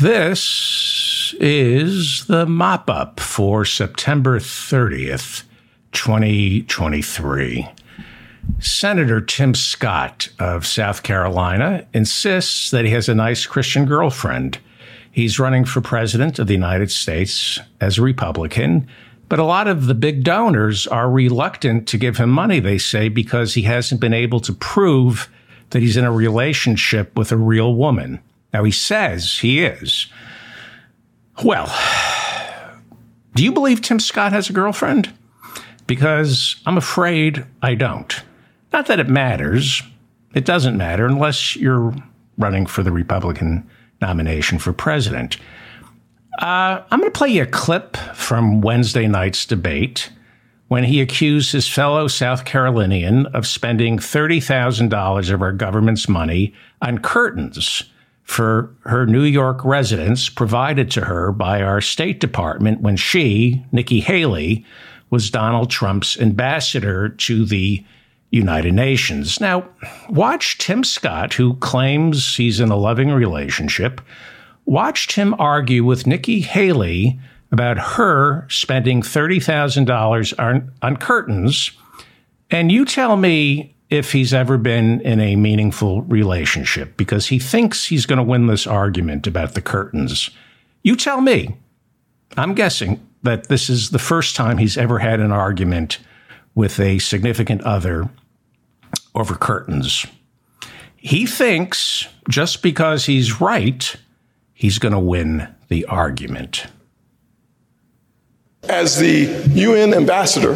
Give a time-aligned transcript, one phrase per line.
[0.00, 5.42] This is the mop up for September 30th,
[5.90, 7.68] 2023.
[8.60, 14.60] Senator Tim Scott of South Carolina insists that he has a nice Christian girlfriend.
[15.10, 18.86] He's running for president of the United States as a Republican,
[19.28, 23.08] but a lot of the big donors are reluctant to give him money, they say,
[23.08, 25.28] because he hasn't been able to prove
[25.70, 28.20] that he's in a relationship with a real woman.
[28.52, 30.06] Now, he says he is.
[31.44, 31.72] Well,
[33.34, 35.12] do you believe Tim Scott has a girlfriend?
[35.86, 38.22] Because I'm afraid I don't.
[38.72, 39.82] Not that it matters.
[40.34, 41.94] It doesn't matter unless you're
[42.36, 43.68] running for the Republican
[44.00, 45.36] nomination for president.
[46.40, 50.10] Uh, I'm going to play you a clip from Wednesday night's debate
[50.68, 56.98] when he accused his fellow South Carolinian of spending $30,000 of our government's money on
[56.98, 57.84] curtains
[58.28, 64.00] for her New York residence provided to her by our State Department when she, Nikki
[64.00, 64.66] Haley,
[65.08, 67.82] was Donald Trump's ambassador to the
[68.30, 69.40] United Nations.
[69.40, 69.66] Now,
[70.10, 74.02] watch Tim Scott, who claims he's in a loving relationship,
[74.66, 77.18] watched him argue with Nikki Haley
[77.50, 81.70] about her spending $30,000 on, on curtains.
[82.50, 87.86] And you tell me if he's ever been in a meaningful relationship because he thinks
[87.86, 90.30] he's going to win this argument about the curtains.
[90.82, 91.56] You tell me.
[92.36, 95.98] I'm guessing that this is the first time he's ever had an argument
[96.54, 98.10] with a significant other
[99.14, 100.06] over curtains.
[100.96, 103.96] He thinks just because he's right,
[104.52, 106.66] he's going to win the argument.
[108.64, 110.54] As the UN ambassador,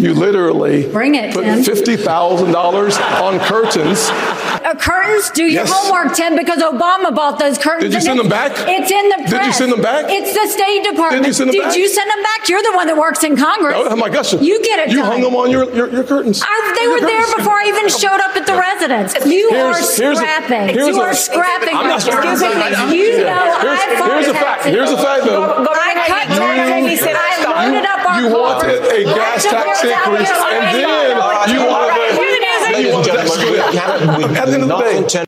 [0.00, 1.62] you literally Bring it, put Tim.
[1.62, 4.08] fifty thousand dollars on curtains.
[4.10, 5.72] Uh, curtains, do your Yes.
[5.72, 7.84] homework, Tim, because Obama bought those curtains.
[7.84, 8.52] Did you send them back?
[8.56, 9.30] It's in the press.
[9.30, 10.06] Did you send them back?
[10.08, 11.22] It's the State Department.
[11.22, 11.76] Did you send them back?
[11.76, 12.48] you send them back?
[12.48, 13.74] You're the one that works in Congress.
[13.78, 14.32] Oh my gosh!
[14.34, 15.06] You get it You done.
[15.12, 16.42] hung them on your your, your curtains.
[16.44, 17.34] I, they Your were there curtains.
[17.36, 19.14] before I even showed up at the residence.
[19.26, 20.68] You Here's- are here's a- scrapping.
[20.74, 21.74] here's you a- are scrapping.
[21.76, 22.30] I'm not scrapping.
[22.32, 22.62] Excuse me.
[22.62, 24.64] I'm- You know Here's- I here's a fact.
[24.64, 25.66] Here's a fact, though.
[25.70, 27.02] I cut taxes.
[27.04, 32.36] I loaded up You wanted a gas tax increase, and then you wanted a- Here
[32.36, 32.62] it is.
[32.72, 34.36] then you wanted that split.
[34.36, 35.24] At the end of the day,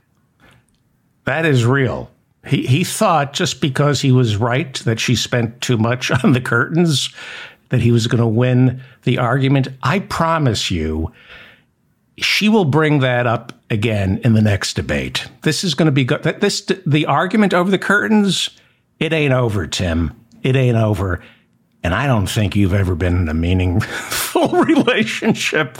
[1.24, 2.10] That is real.
[2.46, 6.40] He, he thought just because he was right that she spent too much on the
[6.40, 7.10] curtains,
[7.68, 9.68] that he was going to win the argument.
[9.82, 11.12] I promise you,
[12.18, 15.26] she will bring that up again in the next debate.
[15.42, 16.22] This is going to be good.
[16.24, 18.50] This the argument over the curtains.
[18.98, 20.12] It ain't over, Tim.
[20.42, 21.22] It ain't over.
[21.84, 25.78] And I don't think you've ever been in a meaningful relationship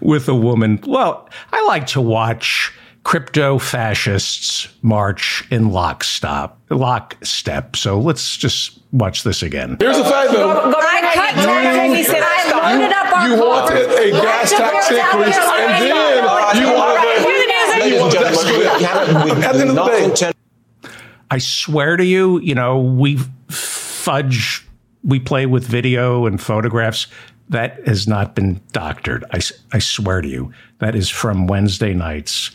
[0.00, 0.80] with a woman.
[0.86, 2.72] Well, I like to watch
[3.04, 6.56] crypto fascists march in lockstep.
[6.70, 7.76] Lockstep.
[7.76, 9.76] So let's just watch this again.
[9.78, 10.72] here's a fact though.
[10.76, 12.08] I cut taxes.
[12.10, 17.22] I loaded up our You wanted a gas tax increase, and then you wanted a-
[17.22, 17.78] Here it is.
[17.78, 19.44] then you wanted that split.
[19.44, 20.32] At the end of the day,
[21.30, 23.18] I swear to you, you know, we
[23.50, 24.66] fudge,
[25.04, 27.06] we play with video and photographs.
[27.50, 29.24] That has not been doctored.
[29.32, 29.40] I,
[29.72, 30.52] I swear to you.
[30.80, 32.54] That is from Wednesday night's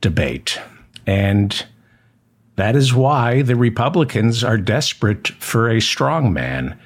[0.00, 0.58] debate.
[1.06, 1.64] And
[2.56, 6.78] that is why the Republicans are desperate for a strong man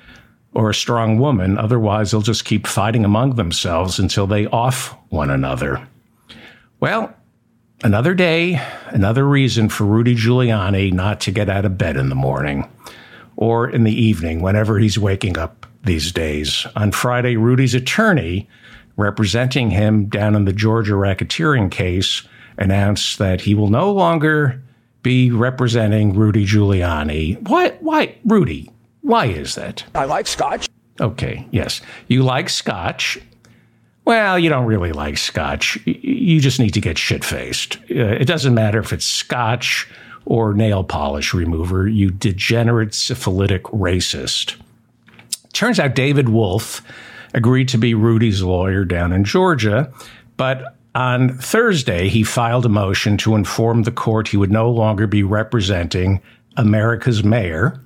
[0.53, 1.56] or a strong woman.
[1.56, 5.86] Otherwise, they'll just keep fighting among themselves until they off one another.
[6.80, 7.15] Well,
[7.84, 12.16] Another day, another reason for Rudy Giuliani not to get out of bed in the
[12.16, 12.69] morning
[13.38, 16.66] or in the evening whenever he's waking up these days.
[16.75, 18.49] On Friday, Rudy's attorney,
[18.97, 24.60] representing him down in the Georgia racketeering case, announced that he will no longer
[25.04, 27.41] be representing Rudy Giuliani.
[27.48, 28.72] Why, why, Rudy,
[29.03, 29.84] why is that?
[29.94, 30.69] I like scotch.
[31.00, 31.81] Okay, yes.
[32.09, 33.21] You like scotch.
[34.04, 35.78] Well, you don't really like scotch.
[35.87, 37.77] You just need to get shit faced.
[37.88, 39.88] Uh, it doesn't matter if it's scotch
[40.28, 44.57] or nail polish remover, you degenerate syphilitic racist.
[45.54, 46.83] Turns out David Wolfe
[47.33, 49.91] agreed to be Rudy's lawyer down in Georgia,
[50.36, 55.07] but on Thursday he filed a motion to inform the court he would no longer
[55.07, 56.21] be representing
[56.59, 57.80] America's mayor.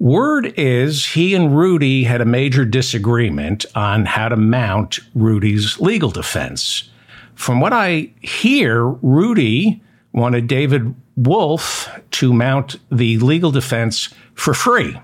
[0.00, 6.10] Word is he and Rudy had a major disagreement on how to mount Rudy's legal
[6.10, 6.90] defense.
[7.36, 9.80] From what I hear, Rudy
[10.12, 15.00] wanted David Wolfe to mount the legal defense for free.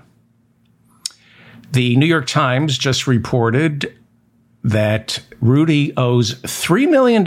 [1.71, 3.93] The New York Times just reported
[4.63, 7.25] that Rudy owes $3 million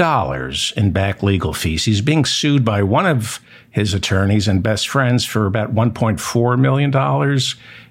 [0.76, 1.84] in back legal fees.
[1.84, 3.40] He's being sued by one of
[3.70, 7.40] his attorneys and best friends for about $1.4 million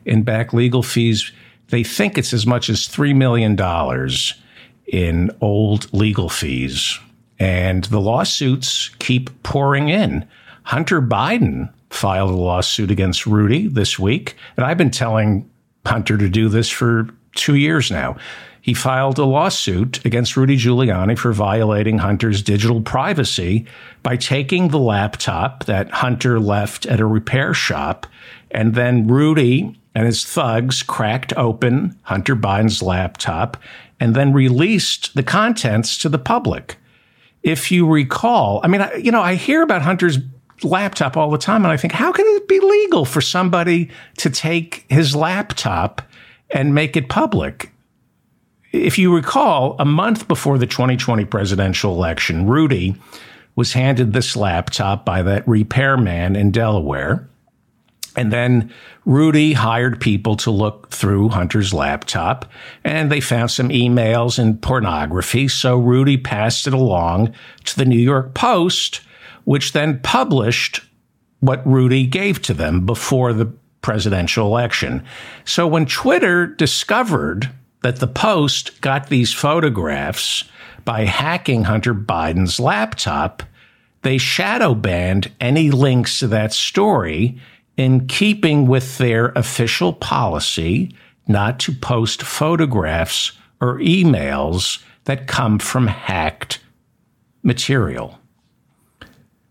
[0.05, 1.31] in back legal fees.
[1.69, 3.57] They think it's as much as $3 million
[4.87, 6.99] in old legal fees.
[7.39, 10.27] And the lawsuits keep pouring in.
[10.63, 14.35] Hunter Biden filed a lawsuit against Rudy this week.
[14.57, 15.49] And I've been telling
[15.85, 18.17] Hunter to do this for two years now.
[18.61, 23.65] He filed a lawsuit against Rudy Giuliani for violating Hunter's digital privacy
[24.03, 28.05] by taking the laptop that Hunter left at a repair shop.
[28.51, 33.57] And then Rudy and his thugs cracked open Hunter Biden's laptop
[33.99, 36.77] and then released the contents to the public.
[37.43, 40.19] If you recall, I mean, I, you know, I hear about Hunter's
[40.63, 44.29] laptop all the time and I think, how can it be legal for somebody to
[44.29, 46.01] take his laptop
[46.51, 47.71] and make it public?
[48.71, 52.95] If you recall, a month before the 2020 presidential election, Rudy
[53.55, 57.27] was handed this laptop by that repairman in Delaware.
[58.19, 58.69] And then
[59.05, 62.51] Rudy hired people to look through Hunter's laptop
[62.83, 65.47] and they found some emails and pornography.
[65.47, 67.33] So Rudy passed it along
[67.63, 68.99] to the New York Post,
[69.45, 70.81] which then published
[71.39, 75.05] what Rudy gave to them before the presidential election.
[75.45, 77.49] So when Twitter discovered
[77.83, 80.43] that the Post got these photographs
[80.83, 83.43] by hacking Hunter Biden's laptop,
[84.01, 87.39] they shadow banned any links to that story
[87.79, 90.93] in keeping with their official policy
[91.29, 93.31] not to post photographs
[93.61, 96.59] or emails that come from hacked
[97.41, 98.19] material.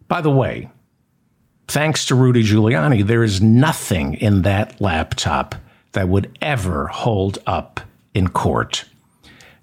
[0.09, 0.69] By the way,
[1.69, 5.55] thanks to Rudy Giuliani, there is nothing in that laptop
[5.93, 7.81] that would ever hold up
[8.13, 8.85] in court.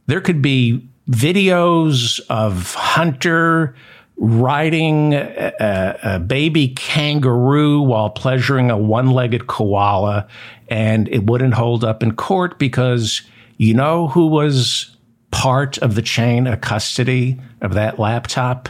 [0.08, 3.76] There could be videos of Hunter
[4.18, 10.28] riding a, a, baby kangaroo while pleasuring a one legged koala,
[10.70, 13.22] and it wouldn't hold up in court because
[13.58, 14.96] you know who was
[15.32, 18.70] part of the chain of custody of that laptop?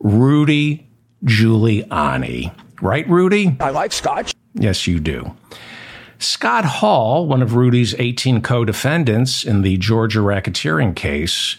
[0.00, 0.86] Rudy
[1.24, 2.52] Giuliani.
[2.82, 3.56] Right, Rudy?
[3.60, 4.34] I like scotch.
[4.54, 5.34] Yes, you do.
[6.18, 11.56] Scott Hall, one of Rudy's 18 co defendants in the Georgia racketeering case,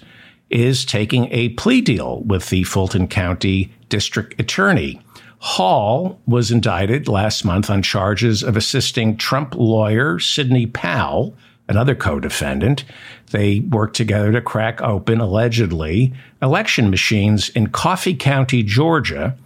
[0.55, 5.01] is taking a plea deal with the Fulton County District Attorney.
[5.39, 11.35] Hall was indicted last month on charges of assisting Trump lawyer Sidney Powell,
[11.67, 12.85] another co defendant.
[13.31, 19.37] They worked together to crack open, allegedly, election machines in Coffee County, Georgia,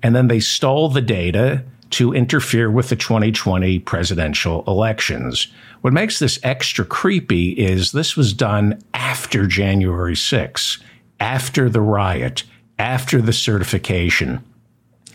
[0.00, 5.48] and then they stole the data to interfere with the 2020 presidential elections.
[5.82, 10.78] What makes this extra creepy is this was done after January 6,
[11.20, 12.44] after the riot,
[12.78, 14.42] after the certification.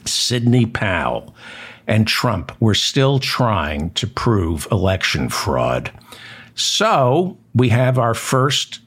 [0.05, 1.35] Sidney Powell
[1.87, 5.91] and Trump were still trying to prove election fraud.
[6.55, 8.79] So we have our first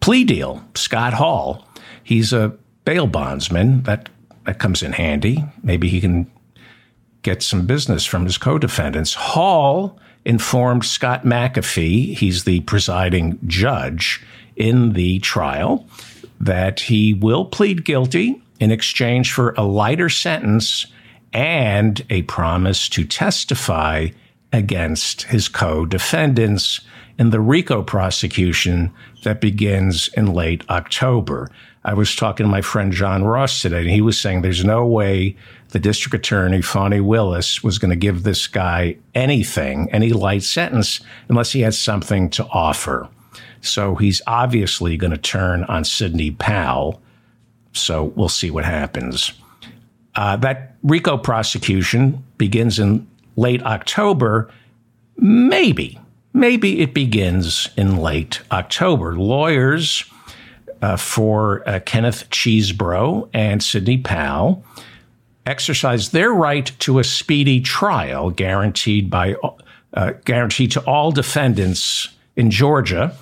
[0.00, 1.66] plea deal, Scott Hall.
[2.02, 3.84] He's a bail bondsman.
[3.84, 4.08] That,
[4.44, 5.44] that comes in handy.
[5.62, 6.30] Maybe he can
[7.22, 9.14] get some business from his co defendants.
[9.14, 14.22] Hall informed Scott McAfee, he's the presiding judge
[14.56, 15.86] in the trial,
[16.40, 20.86] that he will plead guilty in exchange for a lighter sentence
[21.32, 24.08] and a promise to testify
[24.52, 26.80] against his co defendants
[27.18, 31.50] in the RICO prosecution that begins in late October.
[31.84, 34.86] I was talking to my friend John Ross today, and he was saying there's no
[34.86, 35.36] way
[35.70, 41.00] the district attorney, Fani Willis, was going to give this guy anything, any light sentence,
[41.28, 43.08] unless he had something to offer.
[43.62, 47.00] So he's obviously going to turn on Sidney Powell.
[47.72, 49.32] So we'll see what happens.
[50.14, 54.52] Uh, that RICO prosecution begins in late October.
[55.16, 55.98] Maybe,
[56.32, 59.16] maybe it begins in late October.
[59.16, 60.04] Lawyers
[60.82, 64.64] uh, for uh, Kenneth Chesebro and Sidney Powell
[65.46, 69.34] exercise their right to a speedy trial guaranteed by
[69.94, 73.14] uh, guaranteed to all defendants in Georgia,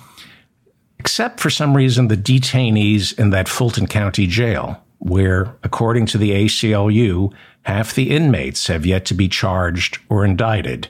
[0.99, 6.31] except for some reason the detainees in that Fulton County jail, where, according to the
[6.31, 10.87] ACLU, half the inmates have yet to be charged or indicted.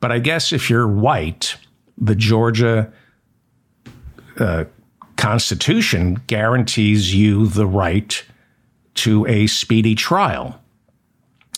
[0.00, 1.56] But I guess if you're white,
[1.98, 2.90] the Georgia
[4.38, 4.64] uh,
[5.18, 8.24] Constitution guarantees you the right
[8.94, 10.60] to a speedy trial.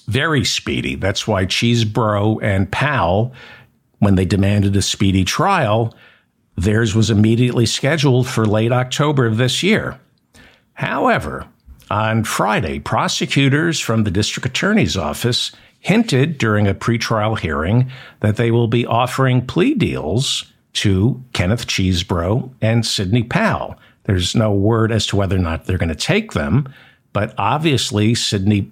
[0.06, 0.94] Very speedy.
[0.96, 3.32] That's why Chesebro and Powell,
[3.98, 5.94] when they demanded a speedy trial,
[6.56, 10.00] Theirs was immediately scheduled for late October of this year.
[10.72, 11.46] However,
[11.90, 17.90] on Friday, prosecutors from the district attorney's office hinted during a pretrial hearing
[18.20, 23.76] that they will be offering plea deals to Kenneth Chesebro and Sidney Powell.
[24.04, 26.72] There's no word as to whether or not they're going to take them,
[27.12, 28.70] but obviously Sidney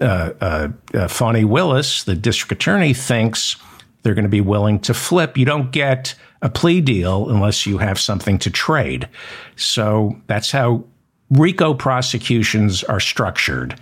[0.00, 3.56] uh, uh, uh, Willis, the district attorney, thinks
[4.02, 5.38] they're going to be willing to flip.
[5.38, 9.08] You don't get a plea deal unless you have something to trade.
[9.54, 10.84] So that's how
[11.30, 13.78] RICO prosecutions are structured.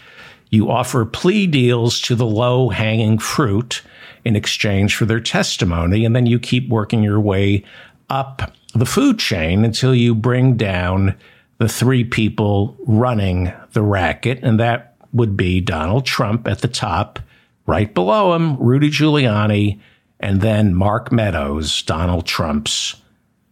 [0.51, 3.83] You offer plea deals to the low hanging fruit
[4.25, 7.65] in exchange for their testimony, and then you keep working your way
[8.11, 11.17] up the food chain until you bring down
[11.59, 17.19] the three people running the racket, and that would be Donald Trump at the top,
[17.67, 19.81] right below him, Rudy Giuliani,
[20.19, 22.97] and then Mark Meadows, Donald Trump's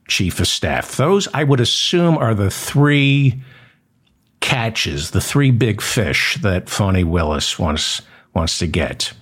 [0.09, 0.97] chief of staff.
[0.97, 3.41] Those, I would assume, are the three
[4.49, 8.01] catches, the three big fish that Fani Willis wants
[8.33, 9.13] wants to get.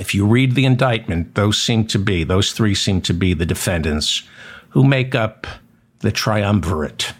[0.00, 3.46] If you read the indictment, those seem to be those three seem to be the
[3.46, 4.24] defendants
[4.70, 5.46] who make up
[6.00, 7.12] the triumvirate.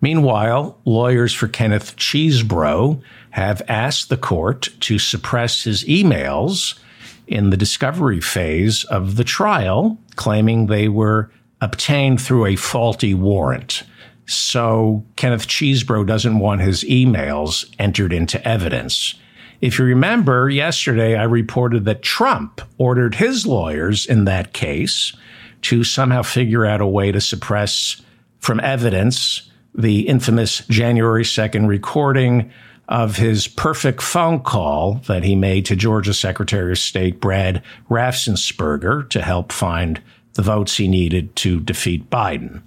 [0.00, 6.78] Meanwhile, lawyers for Kenneth Chesebro have asked the court to suppress his emails
[7.26, 11.30] in the discovery phase of the trial, claiming they were
[11.60, 13.82] obtained through a faulty warrant.
[14.26, 19.14] So Kenneth Chesebro doesn't want his emails entered into evidence.
[19.60, 25.14] If you remember, yesterday I reported that Trump ordered his lawyers in that case
[25.62, 28.02] to somehow figure out a way to suppress
[28.40, 32.50] from evidence the infamous January 2nd recording
[32.88, 39.08] of his perfect phone call that he made to Georgia Secretary of State Brad Raffensperger
[39.08, 40.02] to help find
[40.34, 42.60] the votes he needed to defeat Biden.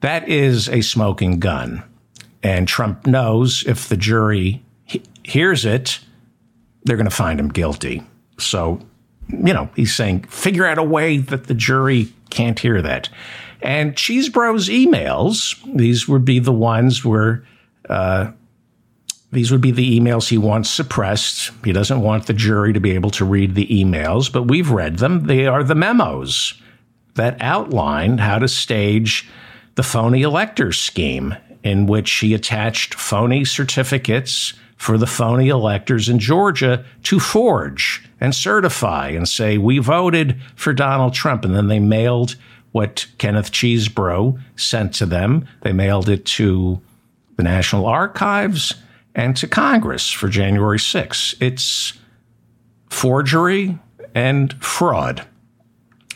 [0.00, 1.82] That is a smoking gun.
[2.42, 6.00] And Trump knows if the jury he- hears it,
[6.84, 8.02] they're going to find him guilty.
[8.38, 8.80] So,
[9.28, 13.08] you know, he's saying, figure out a way that the jury can't hear that.
[13.62, 17.44] And Chesebro's emails, these would be the ones where,
[17.88, 18.30] uh,
[19.32, 21.50] these would be the emails he wants suppressed.
[21.64, 24.98] He doesn't want the jury to be able to read the emails, but we've read
[24.98, 25.26] them.
[25.26, 26.54] They are the memos
[27.14, 29.28] that outline how to stage
[29.76, 36.18] the phony elector scheme, in which he attached phony certificates for the phony electors in
[36.18, 41.44] Georgia to forge and certify and say, we voted for Donald Trump.
[41.44, 42.36] And then they mailed
[42.72, 45.46] what Kenneth Chesebro sent to them.
[45.62, 46.80] They mailed it to
[47.36, 48.74] the National Archives
[49.14, 51.40] and to Congress for January 6th.
[51.40, 51.94] It's
[52.90, 53.78] forgery
[54.14, 55.26] and fraud.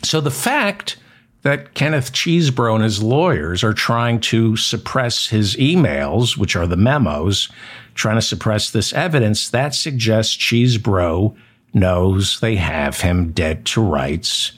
[0.03, 0.97] So the fact
[1.43, 6.77] that Kenneth Chesebro and his lawyers are trying to suppress his emails, which are the
[6.77, 7.49] memos,
[7.95, 11.35] trying to suppress this evidence, that suggests Chesebro
[11.73, 14.51] knows they have him dead to rights.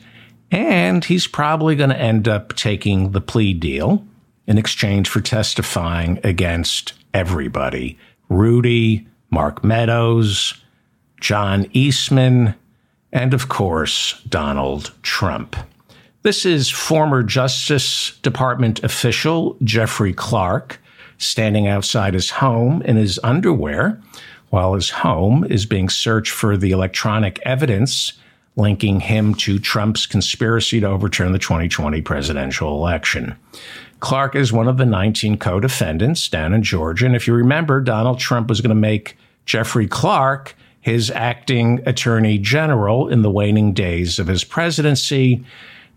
[0.52, 4.06] And he's probably going to end up taking the plea deal
[4.46, 7.98] in exchange for testifying against everybody
[8.30, 10.56] Rudy, Mark Meadows,
[11.20, 12.56] John Eastman,
[13.12, 15.56] and of course, Donald Trump.
[16.24, 20.80] This is former Justice Department official Jeffrey Clark
[21.18, 24.02] standing outside his home in his underwear
[24.50, 28.14] while his home is being searched for the electronic evidence
[28.56, 33.36] linking him to Trump's conspiracy to overturn the 2020 presidential election.
[34.00, 37.06] Clark is one of the 19 co defendants down in Georgia.
[37.06, 42.38] And if you remember, Donald Trump was going to make Jeffrey Clark his acting attorney
[42.38, 45.44] general in the waning days of his presidency.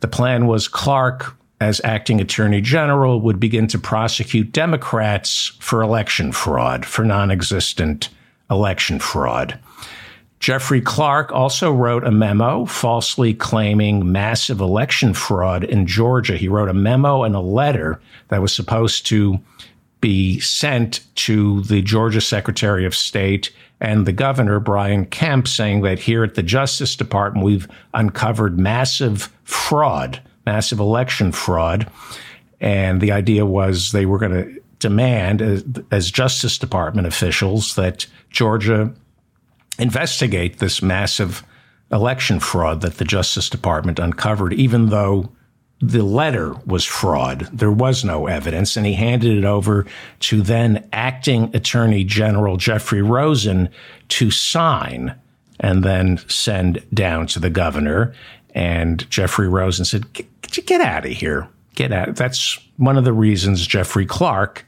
[0.01, 6.33] The plan was Clark, as acting attorney general, would begin to prosecute Democrats for election
[6.33, 8.11] fraud, for non existent
[8.51, 9.59] election fraud.
[10.39, 16.37] Jeffrey Clark also wrote a memo falsely claiming massive election fraud in Georgia.
[16.37, 19.41] He wrote a memo and a letter that was supposed to
[20.01, 25.99] be sent to the Georgia Secretary of State and the governor, Brian Kemp, saying that
[25.99, 31.91] here at the Justice Department, we've uncovered massive fraud, massive election fraud.
[32.61, 38.07] And the idea was they were going to demand, as, as Justice Department officials, that
[38.31, 38.93] Georgia
[39.79, 41.45] investigate this massive
[41.93, 45.31] election fraud that the Justice Department uncovered, even though
[45.81, 47.49] the letter was fraud.
[47.53, 49.87] There was no evidence, and he handed it over
[50.21, 53.69] to then acting Attorney General Jeffrey Rosen
[54.09, 55.15] to sign
[55.61, 58.15] and then send down to the governor.
[58.55, 61.49] And Jeffrey Rosen said, Get, out of here.
[61.75, 62.17] get out.
[62.17, 64.65] That's one of the reasons Jeffrey Clark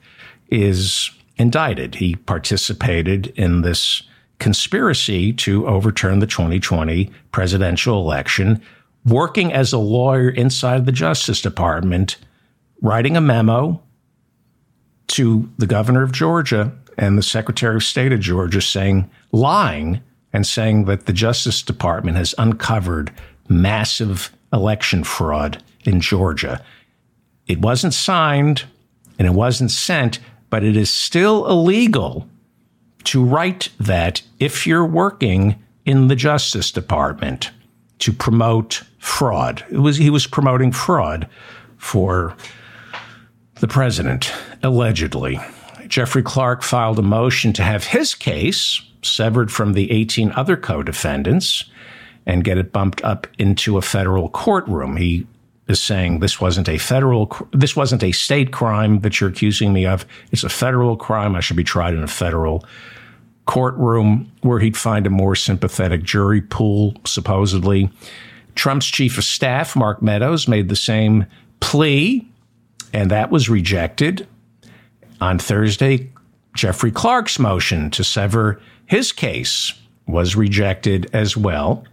[0.51, 1.95] is indicted.
[1.95, 4.03] He participated in this
[4.39, 8.63] conspiracy to overturn the 2020 presidential election,
[9.05, 12.17] working as a lawyer inside the Justice Department,
[12.83, 13.83] writing a memo
[15.09, 20.01] to the governor of Georgia and the Secretary of State of Georgia saying, lying
[20.33, 23.11] and saying that the Justice Department has uncovered
[23.49, 26.63] massive election fraud in Georgia.
[27.47, 28.65] It wasn't signed
[29.19, 32.29] and it wasn't sent, but it is still illegal
[33.05, 37.51] to write that if you're working in the Justice Department
[38.01, 39.65] to promote fraud.
[39.71, 41.29] It was he was promoting fraud
[41.77, 42.37] for
[43.61, 45.41] the president, allegedly.
[45.87, 50.83] Jeffrey Clark filed a motion to have his case severed from the 18 other co
[50.83, 51.65] defendants
[52.27, 54.97] and get it bumped up into a federal courtroom.
[54.97, 55.27] He
[55.67, 59.87] is saying this wasn't a federal, this wasn't a state crime that you're accusing me
[59.87, 60.07] of.
[60.31, 61.35] It's a federal crime.
[61.35, 62.65] I should be tried in a federal
[63.49, 67.91] courtroom where he'd find a more sympathetic jury pool, supposedly.
[68.55, 71.27] Trump's chief of staff, Mark Meadows, made the same
[71.59, 72.29] plea,
[72.93, 74.29] and that was rejected.
[75.21, 76.11] On Thursday,
[76.55, 79.73] Jeffrey Clark's motion to sever his case
[80.07, 81.85] was rejected as well.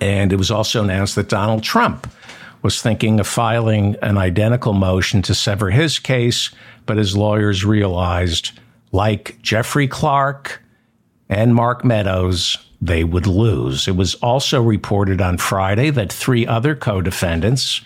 [0.00, 2.10] And it was also announced that Donald Trump
[2.62, 6.50] was thinking of filing an identical motion to sever his case,
[6.86, 8.58] but his lawyers realized,
[8.90, 10.63] like Jeffrey Clark
[11.28, 13.88] and Mark Meadows, they would lose.
[13.88, 17.80] It was also reported on Friday that three other co defendants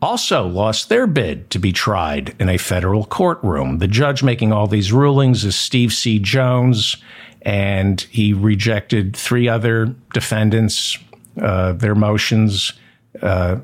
[0.00, 3.78] also lost their bid to be tried in a federal courtroom.
[3.78, 6.18] The judge making all these rulings is Steve C.
[6.18, 6.96] Jones,
[7.42, 10.98] and he rejected three other defendants,
[11.40, 12.72] uh, their motions.
[13.20, 13.56] Uh,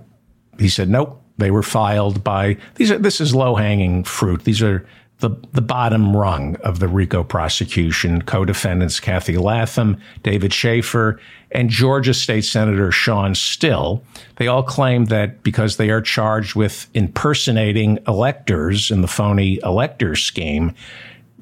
[0.59, 2.91] he said, nope, they were filed by these.
[2.91, 4.45] Are, this is low hanging fruit.
[4.45, 4.87] These are
[5.23, 8.21] the, the bottom rung of the RICO prosecution.
[8.23, 11.19] Co-defendants Kathy Latham, David Shafer,
[11.53, 14.05] and Georgia State Senator Shawn Still.
[14.37, 20.17] They all claim that because they are charged with impersonating electors in the phony elector
[20.17, 20.75] scheme,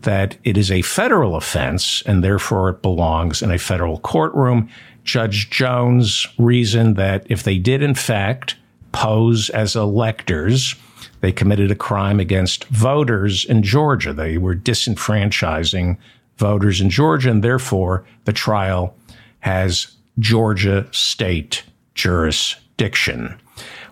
[0.03, 4.69] that it is a federal offense and therefore it belongs in a federal courtroom.
[5.05, 8.57] Judge Jones reasoned that if they did in fact
[8.93, 10.75] pose as electors,
[11.21, 14.13] they committed a crime against voters in Georgia.
[14.13, 15.97] They were disenfranchising
[16.37, 18.95] voters in Georgia, and therefore the trial
[19.41, 21.63] has Georgia state
[21.95, 23.39] jurisdiction.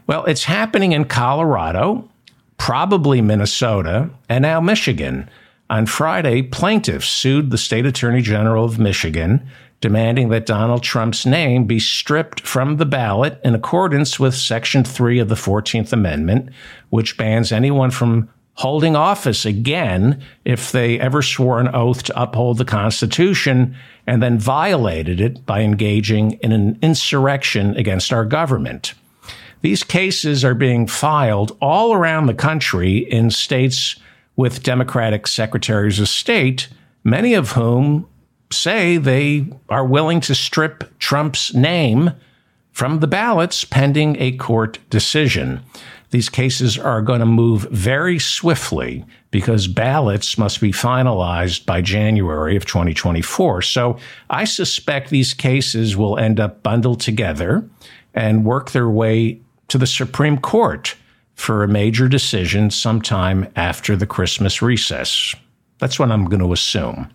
[0.07, 2.09] Well, it's happening in Colorado,
[2.57, 5.29] probably Minnesota, and now Michigan.
[5.71, 9.47] On Friday, plaintiffs sued the state attorney general of Michigan
[9.81, 15.21] demanding that Donald Trump's name be stripped from the ballot in accordance with Section 3
[15.21, 16.51] of the 14th Amendment,
[16.91, 22.59] which bans anyone from holding office again if they ever swore an oath to uphold
[22.59, 28.95] the Constitution and then violated it by engaging in an insurrection against our government.
[29.61, 33.95] These cases are being filed all around the country in states
[34.35, 36.69] with Democratic secretaries of state,
[37.05, 38.09] many of whom
[38.51, 42.13] say they are willing to strip Trump's name
[42.73, 45.61] from the ballots pending a court decision.
[46.11, 52.57] These cases are going to move very swiftly because ballots must be finalized by January
[52.57, 53.63] of 2024.
[53.63, 53.99] So
[54.31, 57.69] I suspect these cases will end up bundled together
[58.15, 60.95] and work their way to the Supreme Court
[61.35, 65.35] for a major decision sometime after the Christmas recess.
[65.79, 67.11] That's what I'm going to assume.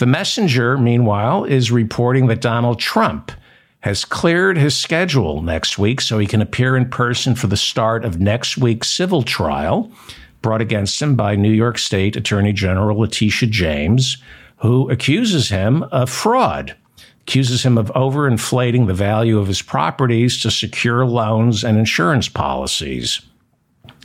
[0.00, 3.32] The messenger, meanwhile, is reporting that Donald Trump
[3.80, 8.06] has cleared his schedule next week so he can appear in person for the start
[8.06, 9.92] of next week's civil trial
[10.40, 14.16] brought against him by New York State Attorney General Letitia James,
[14.60, 16.74] who accuses him of fraud,
[17.20, 23.20] accuses him of overinflating the value of his properties to secure loans and insurance policies.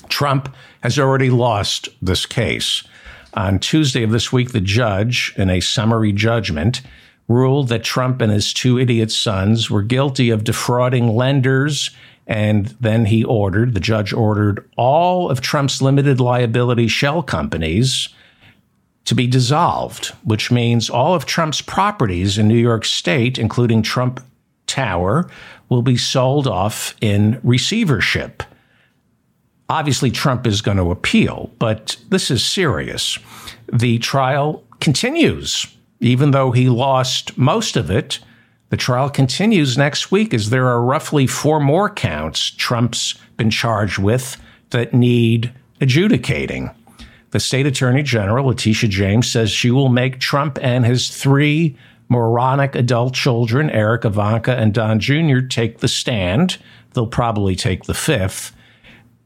[0.10, 2.84] Trump has already lost this case.
[3.36, 6.82] On Tuesday of this week, the judge, in a summary judgment,
[7.28, 11.90] ruled that Trump and his two idiot sons were guilty of defrauding lenders.
[12.28, 18.10] And then he ordered, the judge ordered all of Trump's limited liability shell companies
[19.04, 24.24] to be dissolved, which means all of Trump's properties in New York State, including Trump
[24.66, 25.30] Tower,
[25.70, 28.44] will be sold off in receivership.
[29.70, 33.18] Obviously, Trump is going to appeal, but this is serious.
[33.72, 35.66] The trial continues,
[36.00, 38.20] even though he lost most of it
[38.70, 44.00] The trial continues next week as there are roughly four more counts Trump's been charged
[44.00, 44.38] with
[44.72, 46.72] that need adjudicating.
[47.32, 51.78] The state attorney general, Letitia James, says she will make Trump and his three
[52.10, 56.58] moronic adult children, Eric, Ivanka, and Don Jr., take the stand.
[56.94, 58.55] They'll probably take the fifth.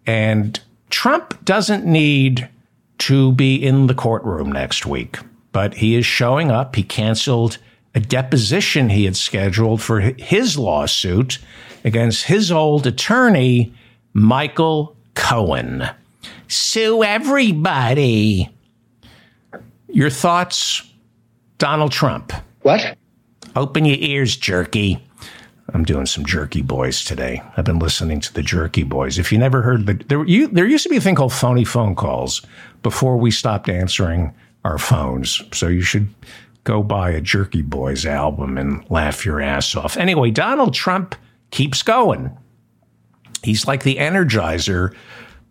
[0.06, 0.60] And
[0.90, 2.50] Trump doesn't need
[3.00, 5.20] to be in the courtroom next week,
[5.52, 6.76] but he is showing up.
[6.76, 7.58] He canceled
[7.96, 11.40] a deposition he had scheduled for his lawsuit
[11.84, 13.74] against his old attorney,
[14.14, 15.90] Michael Cohen.
[16.48, 18.50] Sue everybody.
[19.88, 20.84] Your thoughts,
[21.58, 22.32] Donald Trump?
[22.62, 22.98] What?
[23.56, 25.04] Open your ears, jerky.
[25.74, 27.42] I'm doing some Jerky Boys today.
[27.58, 29.20] I've been listening to the Jerky Boys.
[29.20, 31.64] If you never heard the there, you, there used to be a thing called phony
[31.64, 32.42] phone calls
[32.84, 35.42] before we stopped answering our phones.
[35.54, 36.08] So you should
[36.64, 39.98] go buy a Jerky Boys album and laugh your ass off.
[39.98, 41.16] Anyway, Donald Trump
[41.52, 42.36] keeps going.
[43.44, 44.94] He's like the Energizer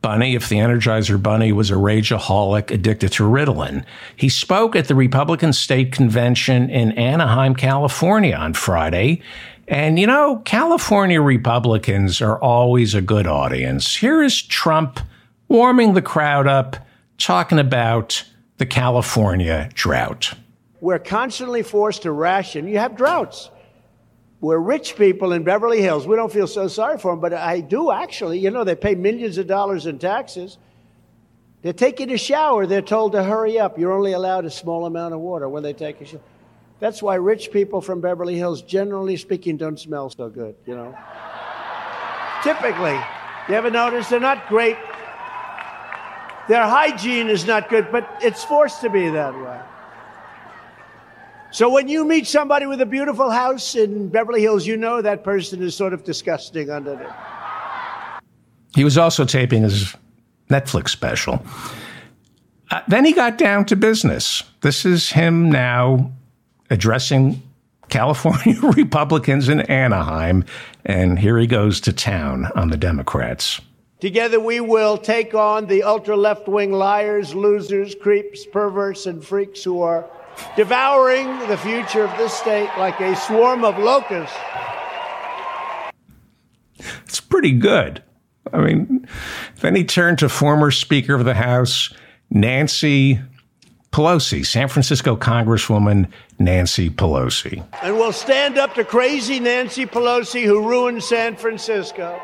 [0.01, 3.85] Bunny if the Energizer Bunny was a rageaholic addicted to Ritalin.
[4.15, 9.23] He spoke at the Republican State Convention in Anaheim, California on Friday.
[9.69, 13.97] And you know, California Republicans are always a good audience.
[13.97, 14.99] Here is Trump
[15.47, 16.77] warming the crowd up,
[17.19, 18.25] talking about
[18.57, 20.33] the California drought.
[20.81, 22.67] We're constantly forced to ration.
[22.67, 23.51] You have droughts.
[24.41, 26.07] We're rich people in Beverly Hills.
[26.07, 28.39] We don't feel so sorry for them, but I do actually.
[28.39, 30.57] You know, they pay millions of dollars in taxes.
[31.61, 32.65] They're taking a shower.
[32.65, 33.79] They're told to hurry up.
[33.79, 36.21] You're only allowed a small amount of water when they take a shower.
[36.81, 40.97] That's why rich people from Beverly Hills, generally speaking, don't smell so good, you know.
[42.43, 42.99] Typically.
[43.49, 44.09] You ever notice?
[44.09, 44.77] They're not great.
[46.49, 49.61] Their hygiene is not good, but it's forced to be that way.
[51.51, 55.25] So when you meet somebody with a beautiful house in Beverly Hills, you know that
[55.25, 57.09] person is sort of disgusting underneath.
[58.75, 59.97] He was also taping his
[60.51, 61.43] Netflix special.
[62.71, 64.43] Uh, then he got down to business.
[64.61, 66.13] This is him now
[66.71, 67.43] addressing
[67.89, 70.45] California Republicans in Anaheim,
[70.85, 73.61] and here he goes to town on the Democrats.
[74.01, 79.65] Together we will take on the ultra left wing liars, losers, creeps, perverts, and freaks
[79.65, 80.09] who are
[80.57, 84.37] devouring the future of this state like a swarm of locusts.
[87.05, 88.03] It's pretty good.
[88.53, 89.09] I mean,
[89.61, 91.93] then he turned to former Speaker of the House,
[92.31, 93.21] Nancy
[93.93, 97.65] Pelosi, San Francisco Congresswoman Nancy Pelosi.
[97.83, 102.21] And we'll stand up to crazy Nancy Pelosi who ruined San Francisco.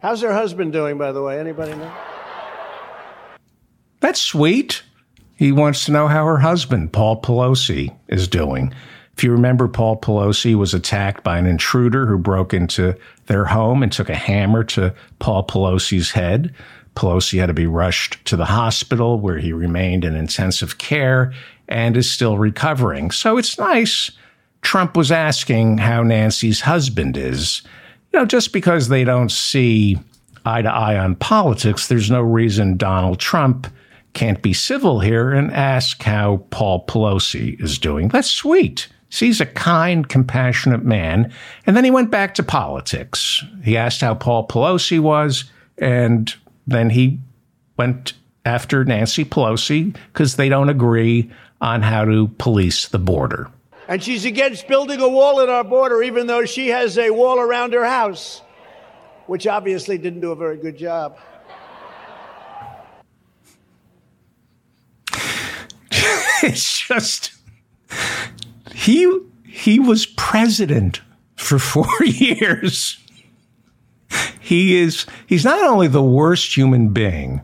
[0.00, 1.40] How's her husband doing, by the way?
[1.40, 1.92] Anybody know?
[4.00, 4.82] That's sweet.
[5.36, 8.74] He wants to know how her husband, Paul Pelosi, is doing.
[9.16, 13.82] If you remember, Paul Pelosi was attacked by an intruder who broke into their home
[13.82, 16.52] and took a hammer to Paul Pelosi's head.
[16.94, 21.32] Pelosi had to be rushed to the hospital where he remained in intensive care
[21.68, 23.10] and is still recovering.
[23.10, 24.10] So it's nice.
[24.62, 27.62] Trump was asking how Nancy's husband is.
[28.12, 29.98] You know, just because they don't see
[30.44, 33.66] eye to eye on politics, there's no reason Donald Trump
[34.12, 38.08] can't be civil here and ask how Paul Pelosi is doing.
[38.08, 38.88] That's sweet.
[39.10, 41.32] He's a kind, compassionate man.
[41.66, 43.44] And then he went back to politics.
[43.62, 45.44] He asked how Paul Pelosi was,
[45.78, 46.34] and
[46.66, 47.20] then he
[47.76, 53.48] went after Nancy Pelosi because they don't agree on how to police the border.
[53.88, 57.38] And she's against building a wall at our border, even though she has a wall
[57.38, 58.40] around her house,
[59.26, 61.18] which obviously didn't do a very good job.
[66.42, 67.32] it's just
[68.74, 71.00] he he was president
[71.36, 72.98] for four years.
[74.40, 77.40] He is he's not only the worst human being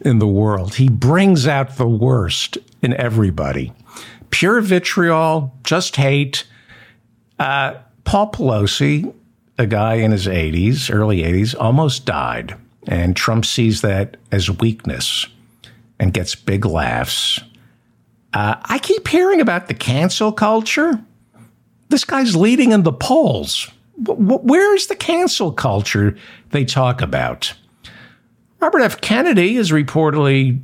[0.00, 3.72] in the world, he brings out the worst in everybody.
[4.30, 6.46] Pure vitriol, just hate.
[7.38, 9.12] Uh, Paul Pelosi,
[9.58, 12.54] a guy in his 80s, early 80s, almost died.
[12.86, 15.26] And Trump sees that as weakness
[15.98, 17.40] and gets big laughs
[18.32, 21.00] uh, I keep hearing about the cancel culture.
[21.88, 23.70] This guy's leading in the polls.
[24.02, 26.16] Where is the cancel culture
[26.50, 27.54] they talk about?
[28.60, 29.00] Robert F.
[29.00, 30.60] Kennedy is reportedly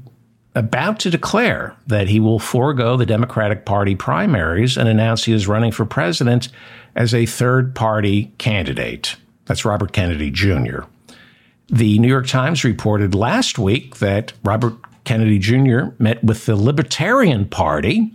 [0.55, 5.46] about to declare that he will forego the Democratic Party primaries and announce he is
[5.46, 6.49] running for president
[6.94, 9.16] as a third party candidate.
[9.44, 10.81] That's Robert Kennedy Jr.
[11.68, 15.90] The New York Times reported last week that Robert Kennedy Jr.
[15.99, 18.12] met with the Libertarian Party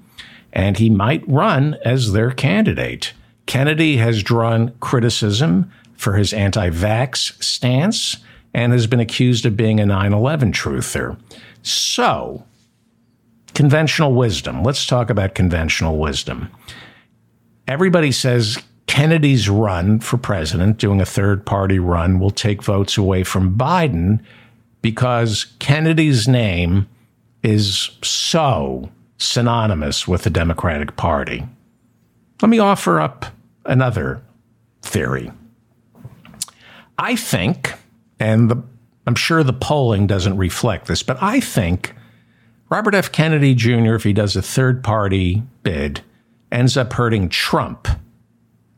[0.53, 3.13] and he might run as their candidate.
[3.45, 8.17] Kennedy has drawn criticism for his anti vax stance
[8.54, 11.17] and has been accused of being a 9 11 truther.
[11.63, 12.43] So,
[13.54, 14.63] conventional wisdom.
[14.63, 16.49] Let's talk about conventional wisdom.
[17.67, 23.23] Everybody says Kennedy's run for president, doing a third party run, will take votes away
[23.23, 24.21] from Biden
[24.82, 26.88] because Kennedy's name
[27.43, 31.43] is so synonymous with the Democratic Party.
[32.41, 33.25] Let me offer up
[33.65, 34.21] another
[34.82, 35.32] theory.
[36.97, 37.73] I think,
[38.19, 38.63] and the,
[39.06, 41.95] I'm sure the polling doesn't reflect this, but I think
[42.69, 43.12] Robert F.
[43.12, 46.01] Kennedy Jr., if he does a third party bid,
[46.51, 47.88] ends up hurting Trump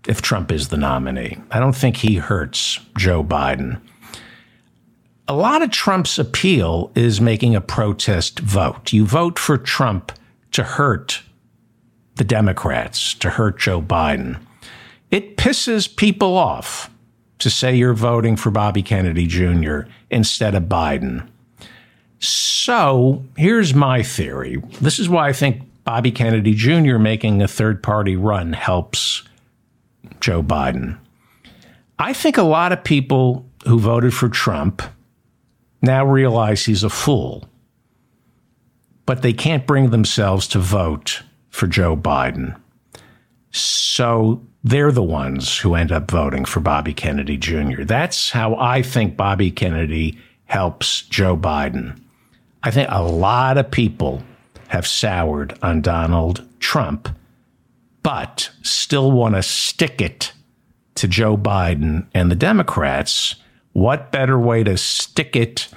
[0.08, 1.38] if Trump is the nominee.
[1.52, 3.80] I don't think he hurts Joe Biden.
[5.28, 8.92] A lot of Trump's appeal is making a protest vote.
[8.92, 10.12] You vote for Trump
[10.52, 11.22] to hurt
[12.16, 14.40] the Democrats, to hurt Joe Biden.
[15.12, 16.90] It pisses people off
[17.40, 19.82] to say you're voting for Bobby Kennedy Jr.
[20.10, 21.28] instead of Biden.
[22.20, 24.62] So here's my theory.
[24.80, 26.98] This is why I think Bobby Kennedy Jr.
[26.98, 29.24] making a third party run helps
[30.22, 30.98] Joe Biden.
[32.00, 34.82] I think a lot of people who voted for Trump
[35.82, 37.48] now realize he's a fool
[39.06, 42.60] but they can't bring themselves to vote for Joe Biden.
[43.52, 47.84] So they're the ones who end up voting for Bobby Kennedy Jr.
[47.84, 52.02] That's how I think Bobby Kennedy helps Joe Biden.
[52.64, 54.24] I think a lot of people
[54.70, 57.08] have soured on Donald Trump,
[58.02, 60.34] but still want to stick it
[60.96, 63.36] to Joe Biden and the Democrats.
[63.74, 65.68] What better way to stick it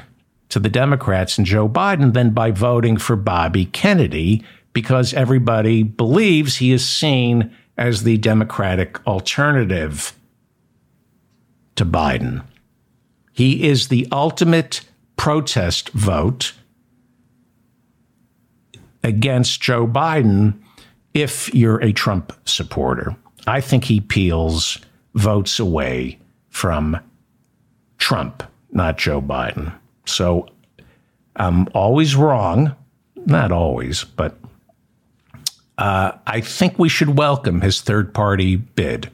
[0.49, 4.43] to the Democrats and Joe Biden than by voting for Bobby Kennedy
[4.77, 10.13] because everybody believes he is seen as the Democratic alternative
[11.77, 12.45] to Biden.
[13.33, 14.83] He is the ultimate
[15.17, 16.53] protest vote
[19.03, 20.59] against Joe Biden
[21.15, 23.17] if you're a Trump supporter.
[23.47, 24.77] I think he peels
[25.15, 26.19] votes away
[26.51, 27.01] from
[27.97, 29.73] Trump, not Joe Biden.
[30.05, 30.47] So
[31.35, 32.77] I'm always wrong.
[33.25, 34.39] Not always, but
[35.79, 39.11] uh, I think we should welcome his third party bid.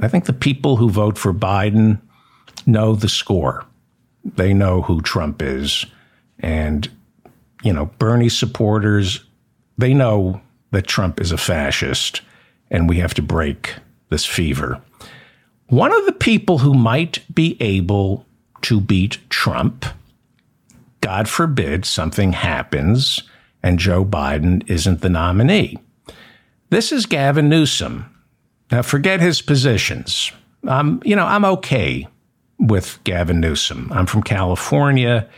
[0.00, 2.00] I think the people who vote for Biden
[2.66, 3.66] know the score.
[4.24, 5.84] They know who Trump is.
[6.38, 6.88] And,
[7.62, 9.24] you know, Bernie supporters,
[9.78, 12.22] they know that Trump is a fascist
[12.70, 13.74] and we have to break
[14.08, 14.80] this fever.
[15.66, 18.26] One of the people who might be able
[18.62, 19.84] to beat Trump.
[21.00, 23.22] God forbid something happens
[23.62, 25.78] and Joe Biden isn't the nominee.
[26.70, 28.06] This is Gavin Newsom.
[28.70, 30.32] Now, forget his positions.
[30.66, 32.08] Um, you know, I'm okay
[32.58, 33.90] with Gavin Newsom.
[33.92, 35.28] I'm from California.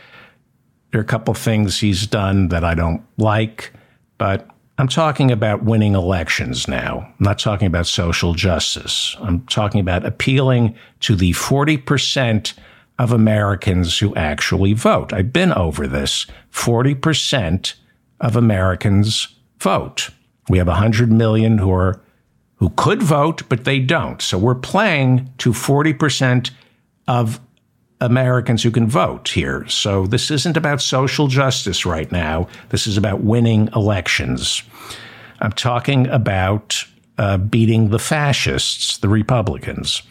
[0.91, 3.73] There are a couple things he's done that I don't like,
[4.17, 6.99] but I'm talking about winning elections now.
[6.99, 9.15] I'm not talking about social justice.
[9.19, 12.53] I'm talking about appealing to the 40%
[12.99, 15.11] of Americans who actually vote.
[15.11, 16.27] I've been over this.
[16.51, 17.73] 40%
[18.19, 19.27] of Americans
[19.59, 20.09] vote.
[20.49, 22.01] We have 100 million who are
[22.57, 24.21] who could vote but they don't.
[24.21, 26.51] So we're playing to 40%
[27.07, 27.39] of
[28.01, 29.67] Americans who can vote here.
[29.67, 32.47] So this isn't about social justice right now.
[32.69, 34.63] This is about winning elections.
[35.39, 36.83] I'm talking about
[37.17, 40.01] uh, beating the fascists, the Republicans.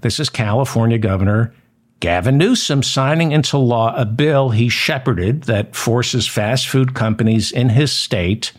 [0.00, 1.52] This is California Governor
[2.00, 7.70] Gavin Newsom signing into law a bill he shepherded that forces fast food companies in
[7.70, 8.52] his state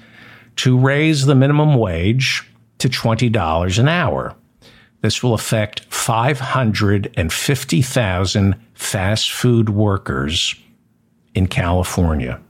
[0.58, 4.36] to raise the minimum wage to $20 an hour.
[5.02, 10.54] This will affect 550,000 fast food workers
[11.34, 12.42] in California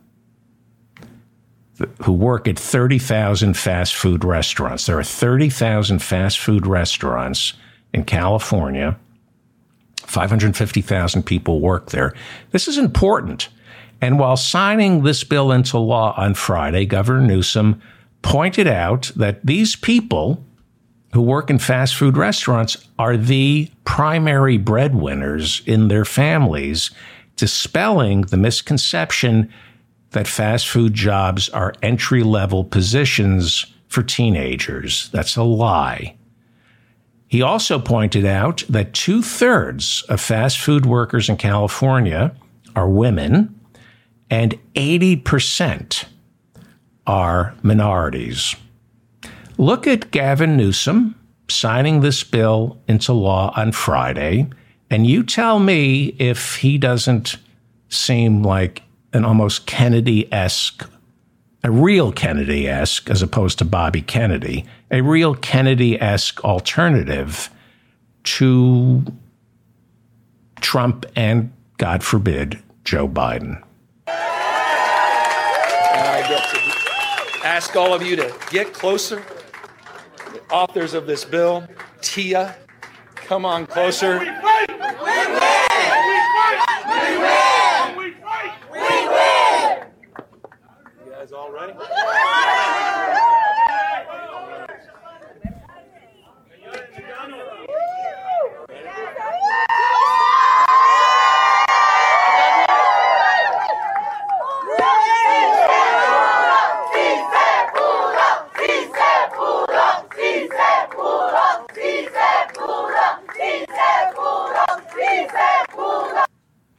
[2.03, 4.85] who work at 30,000 fast food restaurants.
[4.85, 7.53] There are 30,000 fast food restaurants
[7.93, 8.99] in California
[10.09, 12.13] 550,000 people work there.
[12.51, 13.49] This is important.
[14.01, 17.81] And while signing this bill into law on Friday, Governor Newsom
[18.21, 20.43] pointed out that these people
[21.13, 26.91] who work in fast food restaurants are the primary breadwinners in their families,
[27.35, 29.51] dispelling the misconception
[30.11, 35.09] that fast food jobs are entry level positions for teenagers.
[35.11, 36.15] That's a lie.
[37.29, 42.35] He also pointed out that two thirds of fast food workers in California
[42.75, 43.53] are women,
[44.31, 46.05] and 80%
[47.05, 48.55] are minorities.
[49.59, 51.13] Look at Gavin Newsom
[51.47, 54.47] signing this bill into law on Friday,
[54.89, 57.37] and you tell me if he doesn't
[57.89, 58.81] seem like
[59.13, 60.89] an almost Kennedy esque,
[61.63, 67.49] a real Kennedy esque, as opposed to Bobby Kennedy, a real Kennedy esque alternative
[68.23, 69.03] to
[70.61, 73.61] Trump and, God forbid, Joe Biden.
[74.07, 79.23] I get to ask all of you to get closer.
[80.31, 81.67] The authors of this bill,
[82.01, 82.55] Tia,
[83.15, 84.23] come on closer.
[84.23, 84.31] You
[91.77, 92.09] ready?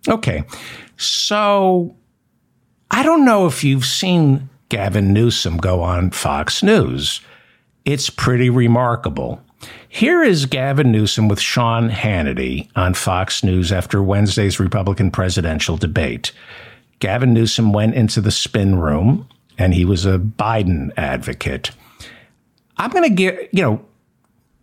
[0.09, 0.42] Okay.
[0.96, 1.94] So
[2.90, 7.20] I don't know if you've seen Gavin Newsom go on Fox News.
[7.85, 9.42] It's pretty remarkable.
[9.88, 16.33] Here is Gavin Newsom with Sean Hannity on Fox News after Wednesday's Republican presidential debate.
[17.00, 19.28] Gavin Newsom went into the spin room
[19.59, 21.72] and he was a Biden advocate.
[22.76, 23.85] I'm going to get, you know,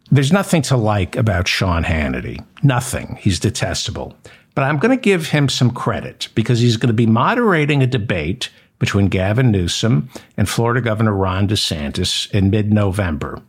[0.09, 2.43] there's nothing to like about Sean Hannity.
[2.63, 3.17] Nothing.
[3.19, 4.15] He's detestable.
[4.55, 7.87] But I'm going to give him some credit because he's going to be moderating a
[7.87, 13.41] debate between Gavin Newsom and Florida Governor Ron DeSantis in mid November.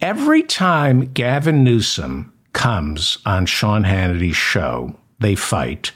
[0.00, 5.92] Every time Gavin Newsom comes on Sean Hannity's show, they fight.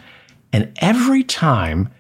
[0.52, 1.90] And every time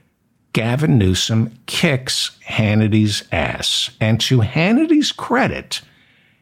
[0.52, 3.90] Gavin Newsom kicks Hannity's ass.
[4.00, 5.82] And to Hannity's credit,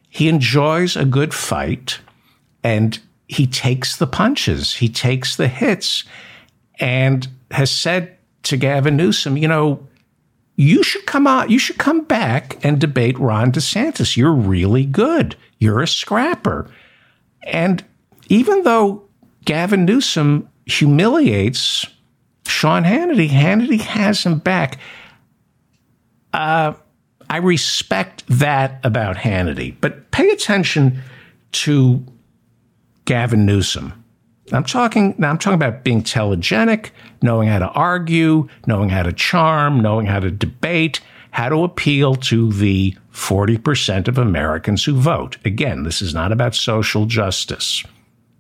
[0.09, 2.01] he enjoys a good fight
[2.65, 6.05] and he takes the punches, he takes the hits,
[6.81, 9.87] and has said to Gavin Newsom, you know,
[10.57, 14.17] you should come out, you should come back and debate Ron DeSantis.
[14.17, 15.37] You're really good.
[15.59, 16.69] You're a scrapper.
[17.45, 17.85] And
[18.29, 19.05] even though
[19.45, 21.87] Gavin Newsom humiliates
[22.47, 24.79] Sean Hannity, Hannity has him back.
[26.33, 26.73] Uh,
[27.31, 31.03] I respect that about Hannity, but pay attention
[31.53, 32.05] to
[33.05, 34.05] Gavin Newsom.
[34.53, 36.91] I'm talking now I'm talking about being telegenic,
[37.23, 42.15] knowing how to argue, knowing how to charm, knowing how to debate, how to appeal
[42.15, 45.39] to the 40% of Americans who vote.
[45.45, 47.85] Again, this is not about social justice.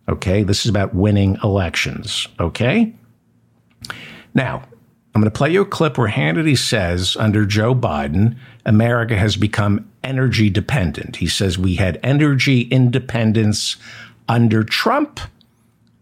[0.08, 0.42] Okay?
[0.42, 2.28] This is about winning elections.
[2.40, 2.94] Okay?
[4.34, 4.62] Now,
[5.14, 9.36] I'm going to play you a clip where Hannity says under Joe Biden, America has
[9.36, 11.16] become energy dependent.
[11.16, 13.76] He says we had energy independence
[14.28, 15.20] under Trump,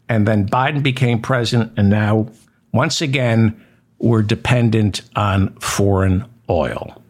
[0.09, 2.29] and then Biden became president, and now,
[2.73, 3.61] once again,
[3.99, 7.03] we're dependent on foreign oil.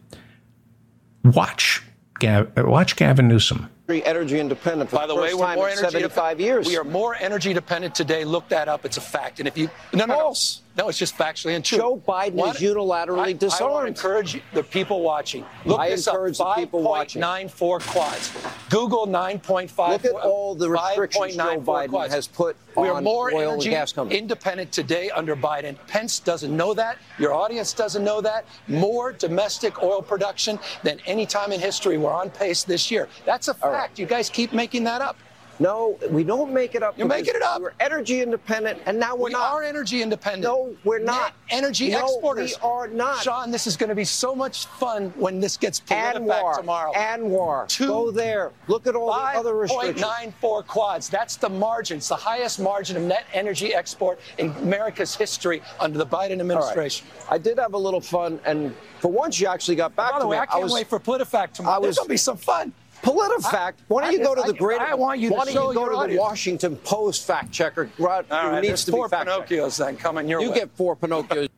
[1.25, 1.83] Watch,
[2.21, 3.69] Gav- watch Gavin Newsom.
[3.89, 6.41] energy independent for By the, the way, first we're time more in energy 75 dependent.
[6.41, 6.67] years.
[6.67, 8.25] We are more energy dependent today.
[8.25, 8.85] Look that up.
[8.85, 9.39] It's a fact.
[9.41, 10.61] And if you no no False.
[10.61, 11.79] no, no, it's just factually untrue.
[11.79, 12.57] Joe Biden What?
[12.57, 13.97] is unilaterally I, I want disarmed.
[13.97, 15.45] to encourage the people watching.
[15.65, 16.57] Look I this encourage the up.
[16.57, 17.23] people watching.
[17.23, 18.33] 5.94 quads.
[18.69, 19.89] Google 9.5.
[19.91, 22.13] Look at all the restrictions Joe Biden quads.
[22.13, 24.21] has put we are more oil and energy gas companies.
[24.21, 25.77] independent today under Biden.
[25.87, 26.99] Pence doesn't know that.
[27.19, 28.45] Your audience doesn't know that.
[28.69, 31.97] More domestic oil production than any time in history.
[31.97, 33.09] We're on pace this year.
[33.25, 33.73] That's a fact.
[33.73, 33.99] right.
[33.99, 35.17] You guys keep making that up.
[35.59, 36.99] No, we don't make it up.
[36.99, 37.61] You're making it up.
[37.63, 39.53] We're energy independent, and now we're we not.
[39.53, 40.45] are energy independent.
[40.45, 41.33] No, we're not.
[41.51, 42.55] Net energy No, exporters.
[42.63, 43.23] we are not.
[43.23, 46.93] Sean, this is going to be so much fun when this gets PolitiFact Anwar, tomorrow.
[46.93, 48.53] Anwar, Two- go there.
[48.69, 50.03] Look at all the other restrictions.
[50.05, 51.09] 5.94 quads.
[51.09, 51.99] That's the margin.
[51.99, 56.29] It's the highest margin of net energy export in America's history under the Biden All
[56.29, 56.41] right.
[56.41, 57.07] administration.
[57.31, 60.25] I did have a little fun, and for once, you actually got back By the
[60.25, 60.41] to way, me.
[60.43, 61.79] I can't was, wait for PolitiFact tomorrow.
[61.79, 62.73] I There's was- going to be some fun.
[63.03, 63.75] PolitiFact.
[63.89, 64.81] Why don't I- you go to I- the great?
[64.81, 66.19] I want you to Why don't you go your to the.
[66.19, 67.89] Washington Post fact checker?
[67.99, 69.51] Right, All who right, needs to be four fact checked.
[69.51, 70.59] Pinocchios then coming your You way.
[70.59, 71.49] get four Pinocchios.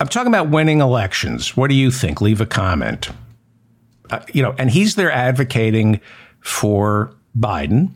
[0.00, 1.56] I'm talking about winning elections.
[1.56, 2.20] What do you think?
[2.20, 3.10] Leave a comment.
[4.10, 6.00] Uh, you know, and he's there advocating
[6.40, 7.90] for Biden,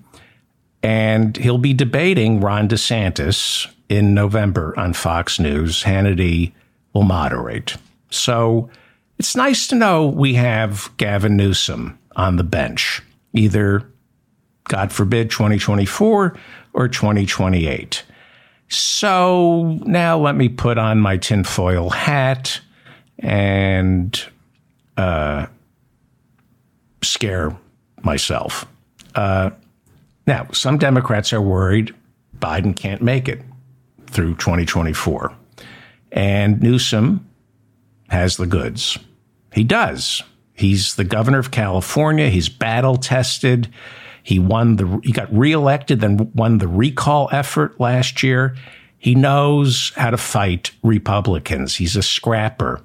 [0.82, 5.82] and he'll be debating Ron DeSantis in November on Fox News.
[5.82, 6.52] Hannity
[6.92, 7.76] will moderate.
[8.10, 8.70] So
[9.18, 13.02] it's nice to know we have Gavin Newsom on the bench,
[13.32, 13.90] either,
[14.64, 16.36] God forbid, 2024
[16.72, 18.04] or 2028.
[18.68, 22.60] So now let me put on my tinfoil hat
[23.18, 24.22] and
[24.96, 25.46] uh,
[27.02, 27.56] scare
[28.02, 28.66] myself.
[29.14, 29.50] Uh,
[30.26, 31.94] now, some Democrats are worried
[32.38, 33.42] Biden can't make it
[34.08, 35.32] through 2024.
[36.12, 37.28] And Newsom
[38.08, 38.98] has the goods.
[39.52, 40.22] He does.
[40.54, 42.28] He's the governor of California.
[42.28, 43.68] He's battle tested.
[44.22, 48.56] He won the he got reelected, then won the recall effort last year.
[48.98, 51.76] He knows how to fight Republicans.
[51.76, 52.80] He's a scrapper.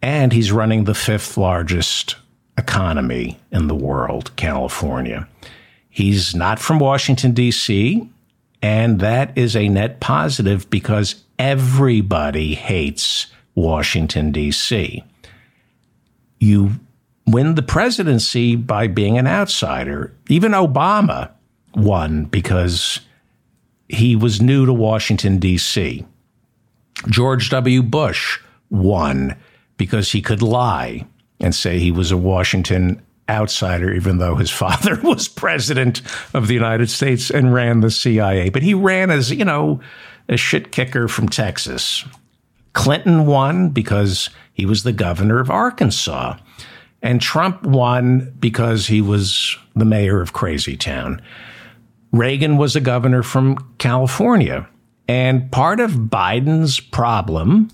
[0.00, 2.16] And he's running the fifth largest
[2.58, 5.26] economy in the world, California.
[5.88, 8.08] He's not from Washington, D.C.,
[8.62, 15.02] and that is a net positive because everybody hates Washington, D.C.
[16.38, 16.72] You
[17.26, 20.14] win the presidency by being an outsider.
[20.28, 21.30] Even Obama
[21.74, 23.00] won because
[23.88, 26.04] he was new to Washington, D.C.
[27.08, 27.82] George W.
[27.82, 28.40] Bush
[28.70, 29.36] won
[29.76, 31.06] because he could lie
[31.40, 36.02] and say he was a Washington outsider, even though his father was president
[36.32, 38.50] of the United States and ran the CIA.
[38.50, 39.80] But he ran as, you know,
[40.28, 42.04] a shit kicker from Texas.
[42.74, 46.36] Clinton won because he was the governor of Arkansas.
[47.02, 51.20] And Trump won because he was the mayor of Crazy Town.
[52.12, 54.68] Reagan was a governor from California.
[55.06, 57.70] And part of Biden's problem,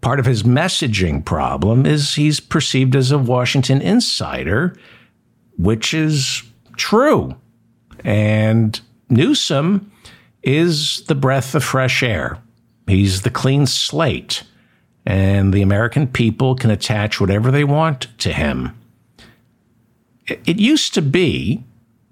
[0.00, 4.76] part of his messaging problem, is he's perceived as a Washington insider,
[5.56, 6.42] which is
[6.76, 7.34] true.
[8.04, 8.78] And
[9.08, 9.90] Newsom
[10.42, 12.42] is the breath of fresh air.
[12.90, 14.42] He's the clean slate,
[15.06, 18.76] and the American people can attach whatever they want to him.
[20.26, 21.64] It used to be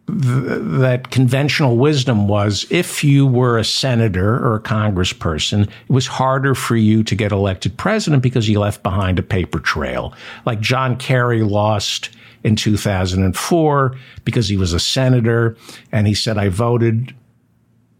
[0.08, 6.54] that conventional wisdom was if you were a senator or a congressperson, it was harder
[6.54, 10.14] for you to get elected president because you left behind a paper trail.
[10.46, 12.10] Like John Kerry lost
[12.42, 15.56] in 2004 because he was a senator
[15.92, 17.14] and he said, I voted,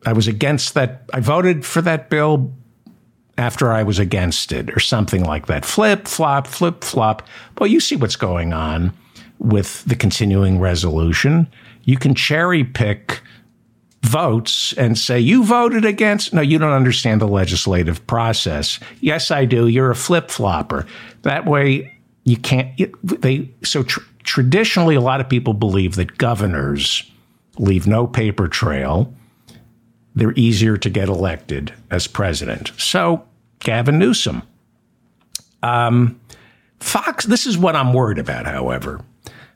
[0.07, 2.53] I was against that, I voted for that bill
[3.39, 5.65] after I was against it or something like that.
[5.65, 7.27] Flip, flop, flip, flop.
[7.59, 8.93] Well, you see what's going on
[9.39, 11.47] with the continuing resolution
[11.89, 13.23] you can cherry pick
[14.03, 16.35] votes and say, you voted against.
[16.35, 18.79] No, you don't understand the legislative process.
[19.01, 19.69] Yes, I do.
[19.69, 20.85] You're a flip flopper.
[21.23, 21.91] That way,
[22.25, 22.71] you can't.
[23.03, 27.11] They so tr- traditionally, a lot of people believe that governors
[27.57, 29.11] leave no paper trail.
[30.19, 32.73] They're easier to get elected as president.
[32.77, 33.25] So,
[33.61, 34.43] Gavin Newsom.
[35.63, 36.21] Um,
[36.81, 39.01] Fox, this is what I'm worried about, however.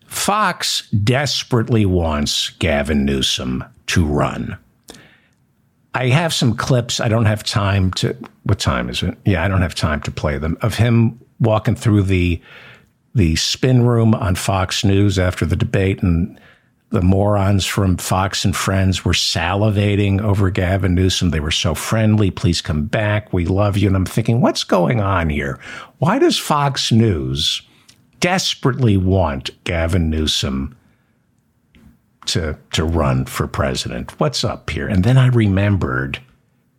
[0.07, 4.57] Fox desperately wants Gavin Newsom to run.
[5.95, 7.01] I have some clips.
[7.01, 8.17] I don't have time to.
[8.45, 9.19] What time is it?
[9.25, 12.41] Yeah, I don't have time to play them of him walking through the
[13.17, 16.41] the spin room on Fox News after the debate, and
[16.93, 21.31] the morons from Fox and Friends were salivating over Gavin Newsom.
[21.31, 22.31] They were so friendly.
[22.31, 23.33] Please come back.
[23.33, 23.89] We love you.
[23.89, 25.59] And I'm thinking, what's going on here?
[25.99, 27.63] Why does Fox News?
[28.23, 30.77] desperately want Gavin Newsom
[32.25, 34.19] to to run for president.
[34.21, 34.87] What's up here?
[34.87, 36.21] And then I remembered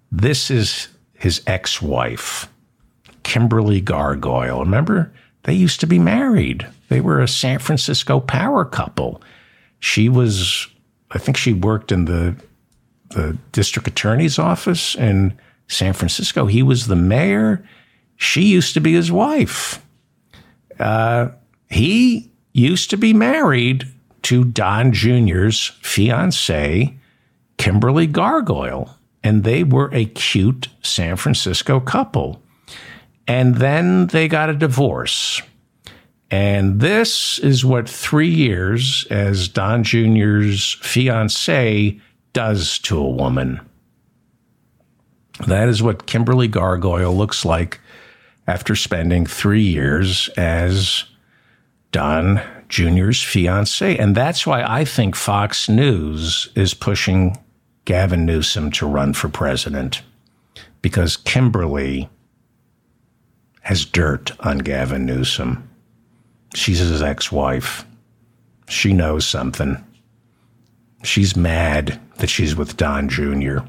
[0.10, 2.48] this is his ex-wife,
[3.24, 4.62] Kimberly Guargoyle.
[4.62, 5.14] Remember?
[5.44, 6.66] They used to be married.
[6.88, 9.22] They were a San Francisco power couple.
[9.84, 10.70] She was
[11.12, 12.38] I think she worked in the
[13.10, 16.46] the district attorney's office in San Francisco.
[16.46, 17.68] He was the mayor.
[18.16, 19.86] She used to be his wife.
[20.80, 21.32] Uh,
[21.70, 23.86] he used to be married
[24.22, 26.98] to Don Jr.'s fiancee,
[27.58, 32.42] Kimberly Guargoyle, and they were a cute San Francisco couple.
[33.28, 35.42] And then they got a divorce.
[36.34, 42.02] And this is what three years as Don Jr.'s fiancee
[42.34, 43.62] does to a woman.
[45.46, 47.80] That is what Kimberly Guargoyle looks like
[48.48, 51.04] after spending three years as
[51.92, 53.96] Don Jr.'s fiance.
[53.96, 57.38] And that's why I think Fox News is pushing
[57.86, 60.02] Gavin Newsom to run for president
[60.82, 62.10] because Kimberly
[63.62, 65.70] has dirt on Gavin Newsom.
[66.54, 67.86] She's his ex wife.
[68.70, 69.84] She knows something.
[71.04, 73.60] She's mad that she's with Don Jr.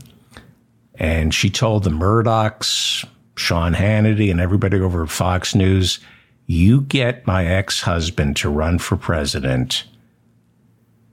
[0.95, 3.07] And she told the Murdochs,
[3.37, 5.99] Sean Hannity and everybody over at Fox News,
[6.47, 9.85] you get my ex husband to run for president.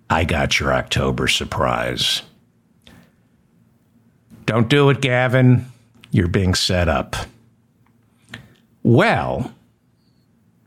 [0.09, 2.22] I got your October surprise.
[4.45, 5.65] Don't do it, Gavin.
[6.11, 7.15] You're being set up.
[8.84, 9.53] Well,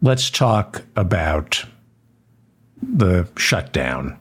[0.05, 1.65] let's talk about
[2.83, 4.19] the shutdown.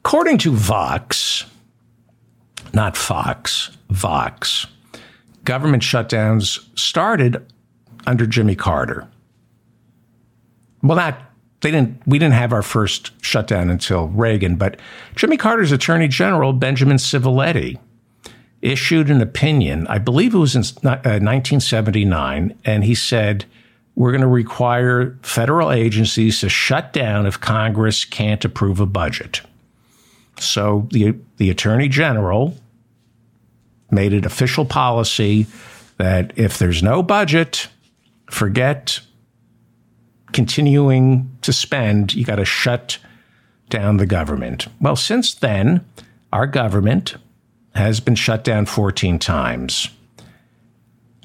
[0.00, 1.46] According to Vox,
[2.74, 4.66] not Fox, Vox,
[5.44, 7.50] government shutdowns started
[8.06, 9.08] under Jimmy Carter.
[10.82, 11.18] Well, not
[11.62, 14.78] they didn't we didn't have our first shutdown until Reagan, but
[15.16, 17.78] Jimmy Carter's Attorney General Benjamin Civiletti
[18.60, 23.46] issued an opinion, I believe it was in 1979, uh, and he said
[23.98, 29.40] we're going to require federal agencies to shut down if Congress can't approve a budget.
[30.38, 32.56] So the the Attorney General
[33.90, 35.48] made it official policy
[35.96, 37.66] that if there's no budget,
[38.30, 39.00] forget
[40.30, 42.98] continuing to spend, you got to shut
[43.68, 44.68] down the government.
[44.80, 45.84] Well, since then,
[46.32, 47.16] our government
[47.74, 49.88] has been shut down 14 times.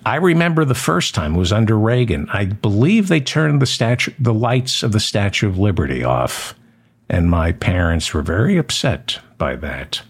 [0.05, 2.27] I remember the first time it was under Reagan.
[2.29, 6.55] I believe they turned the statue, the lights of the Statue of Liberty off,
[7.09, 10.01] and my parents were very upset by that.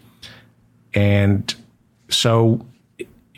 [0.94, 1.54] And
[2.10, 2.66] so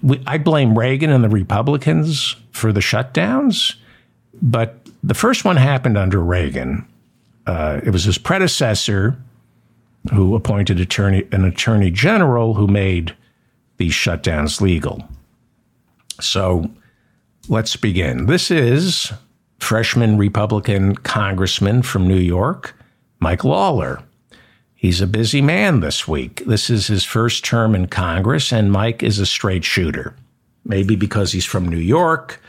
[0.02, 3.76] we, I blame Reagan and the Republicans for the shutdowns,
[4.42, 6.86] but the first one happened under Reagan.
[7.46, 9.18] Uh, it was his predecessor
[10.14, 13.16] who appointed attorney, an attorney general who made
[13.78, 15.08] these shutdowns legal.
[16.20, 16.70] So
[17.48, 18.26] let's begin.
[18.26, 19.12] This is
[19.60, 22.76] freshman Republican congressman from New York,
[23.20, 24.02] Mike Lawler.
[24.76, 26.44] He's a busy man this week.
[26.46, 30.16] This is his first term in Congress, and Mike is a straight shooter.
[30.64, 32.40] Maybe because he's from New York.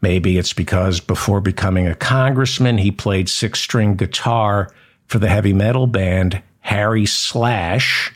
[0.00, 4.70] Maybe it's because before becoming a congressman, he played six string guitar
[5.06, 8.12] for the heavy metal band Harry Slash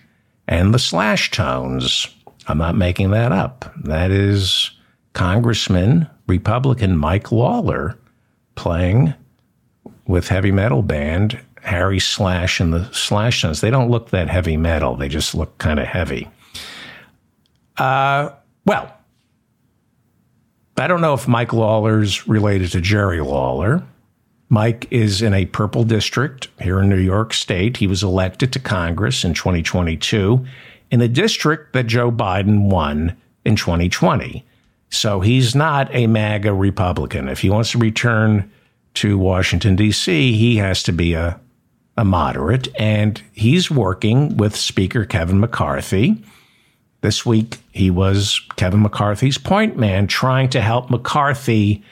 [0.49, 2.07] and the Slash Tones.
[2.49, 3.73] I'm not making that up.
[3.85, 4.71] That is
[5.13, 7.99] Congressman, Republican Mike Lawler
[8.55, 9.15] playing
[10.07, 13.61] with heavy metal band Harry Slash and the Slash Tones.
[13.61, 16.29] They don't look that heavy metal, they just look kind of heavy.
[17.77, 18.31] Uh,
[18.67, 18.93] well,
[20.77, 23.83] I don't know if Mike Lawler's related to Jerry Lawler.
[24.49, 27.77] Mike is in a purple district here in New York State.
[27.77, 30.45] He was elected to Congress in 2022
[30.91, 34.45] in the district that Joe Biden won in 2020.
[34.91, 37.29] So he's not a MAGA Republican.
[37.29, 38.51] If he wants to return
[38.95, 41.41] to Washington, D.C., he has to be a,
[41.97, 42.69] a moderate.
[42.79, 46.23] And he's working with Speaker Kevin McCarthy.
[47.03, 51.83] This week, he was Kevin McCarthy's point man, trying to help McCarthy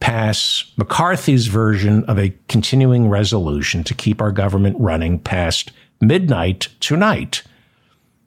[0.00, 7.42] pass McCarthy's version of a continuing resolution to keep our government running past midnight tonight.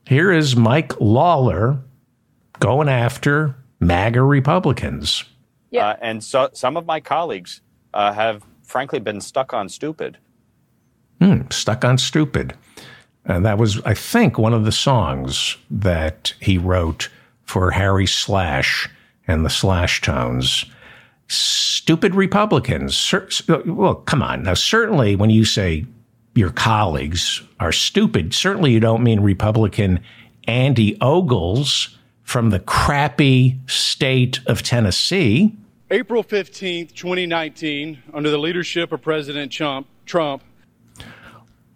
[0.06, 1.80] Here is Mike Lawler
[2.60, 3.56] going after
[3.86, 5.24] MAGA Republicans.
[5.72, 5.90] Yeah.
[5.90, 7.62] Uh, and so some of my colleagues
[7.94, 10.18] uh, have frankly been stuck on stupid.
[11.20, 12.54] Hmm, stuck on stupid.
[13.26, 17.10] And that was, I think, one of the songs that he wrote
[17.44, 18.90] for Harry Slash
[19.28, 20.66] and the Slash Tones
[21.28, 23.14] stupid Republicans.
[23.66, 24.44] Well, come on.
[24.44, 25.86] Now, certainly when you say
[26.36, 30.00] your colleagues are stupid, certainly you don't mean Republican
[30.46, 35.56] Andy Ogles from the crappy state of Tennessee.
[35.92, 40.42] April 15th, 2019, under the leadership of President Trump, Trump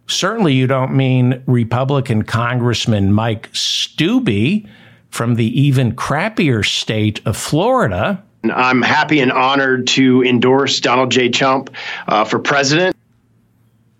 [0.07, 4.67] Certainly, you don't mean Republican Congressman Mike Steube
[5.09, 8.23] from the even crappier state of Florida.
[8.45, 11.29] I'm happy and honored to endorse Donald J.
[11.29, 11.69] Trump
[12.07, 12.95] uh, for president.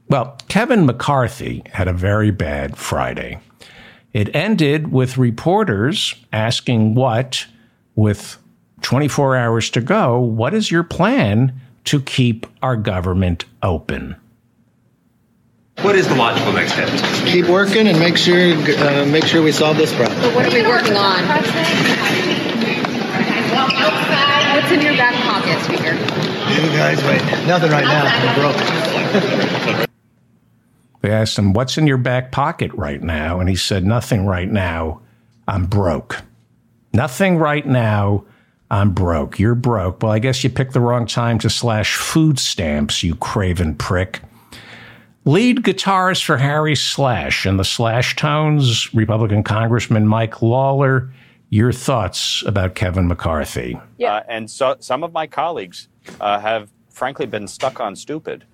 [0.08, 3.40] Well, Kevin McCarthy had a very bad Friday.
[4.18, 7.46] It ended with reporters asking what,
[7.96, 8.40] with
[8.82, 11.54] 24 hours to go, what is your plan
[11.84, 14.16] to keep our government open?
[15.84, 16.90] What is the logical next step?
[17.28, 20.20] Keep working and make sure uh, make sure we solve this problem.
[20.20, 21.24] But what are we working on?
[24.56, 25.94] What's in your back pocket, Speaker?
[25.94, 27.22] You guys, wait.
[27.46, 28.08] Nothing right now.
[28.08, 29.88] I'm broke.
[31.02, 33.40] they asked him, What's in your back pocket right now?
[33.40, 35.02] And he said, Nothing right now.
[35.48, 36.22] I'm broke.
[36.94, 38.26] Nothing right now.
[38.70, 39.40] I'm broke.
[39.40, 40.04] You're broke.
[40.04, 44.22] Well, I guess you picked the wrong time to slash food stamps, you craven prick.
[45.24, 51.10] Lead guitarist for Harry Slash and the Slash Tones, Republican Congressman Mike Lawler
[51.50, 53.80] your thoughts about Kevin McCarthy.
[53.98, 54.16] Yeah.
[54.16, 55.88] Uh, and so some of my colleagues
[56.20, 58.46] uh, have frankly been stuck on stupid.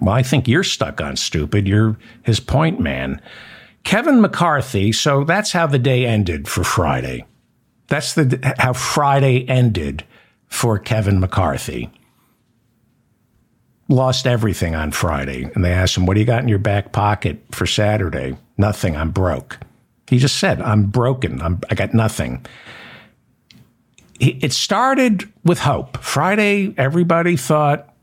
[0.00, 1.66] Well, I think you're stuck on stupid.
[1.68, 3.20] You're his point man.
[3.84, 7.26] Kevin McCarthy, so that's how the day ended for Friday.
[7.88, 10.04] That's the how Friday ended
[10.48, 11.90] for Kevin McCarthy.
[13.88, 15.50] lost everything on Friday.
[15.54, 18.36] And they asked him, What do you got in your back pocket for Saturday?
[18.56, 18.96] Nothing.
[18.96, 19.58] I'm broke.
[20.08, 21.40] He just said, I'm broken.
[21.42, 22.44] I'm, I got nothing.
[24.20, 25.98] It started with hope.
[25.98, 27.93] Friday, everybody thought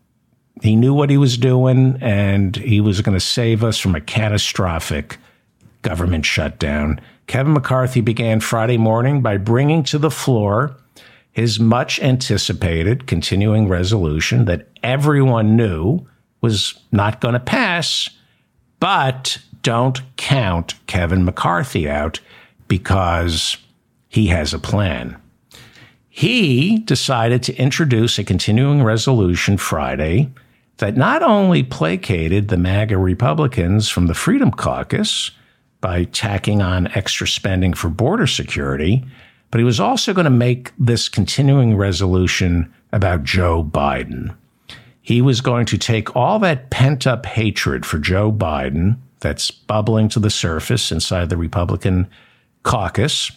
[0.61, 4.01] he knew what he was doing and he was going to save us from a
[4.01, 5.17] catastrophic
[5.81, 7.01] government shutdown.
[7.27, 10.75] Kevin McCarthy began Friday morning by bringing to the floor
[11.31, 16.05] his much anticipated continuing resolution that everyone knew
[16.41, 18.09] was not going to pass,
[18.79, 22.19] but don't count Kevin McCarthy out
[22.67, 23.57] because
[24.09, 25.19] he has a plan.
[26.09, 30.29] He decided to introduce a continuing resolution Friday
[30.81, 35.29] that not only placated the MAGA Republicans from the Freedom Caucus
[35.79, 39.05] by tacking on extra spending for border security,
[39.51, 44.35] but he was also going to make this continuing resolution about Joe Biden.
[45.03, 50.09] He was going to take all that pent up hatred for Joe Biden that's bubbling
[50.09, 52.09] to the surface inside the Republican
[52.63, 53.31] caucus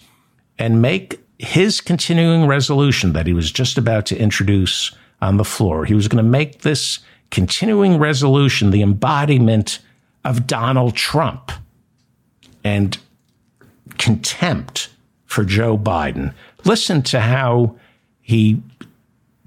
[0.58, 5.84] and make his continuing resolution that he was just about to introduce on the floor.
[5.84, 7.00] He was going to make this
[7.30, 9.80] continuing resolution the embodiment
[10.24, 11.52] of Donald Trump
[12.62, 12.98] and
[13.98, 14.88] contempt
[15.26, 16.32] for Joe Biden.
[16.64, 17.76] Listen to how
[18.20, 18.62] he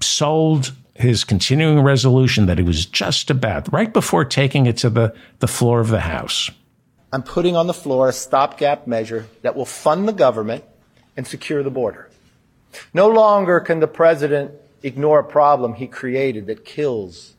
[0.00, 5.14] sold his continuing resolution that he was just about, right before taking it to the,
[5.38, 6.50] the floor of the House.
[7.12, 10.64] I'm putting on the floor a stopgap measure that will fund the government
[11.16, 12.10] and secure the border.
[12.92, 14.52] No longer can the president
[14.82, 17.34] ignore a problem he created that kills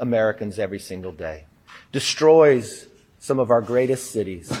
[0.00, 1.44] Americans every single day,
[1.92, 2.88] destroys
[3.20, 4.52] some of our greatest cities,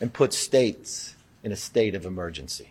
[0.00, 2.70] and puts states in a state of emergency.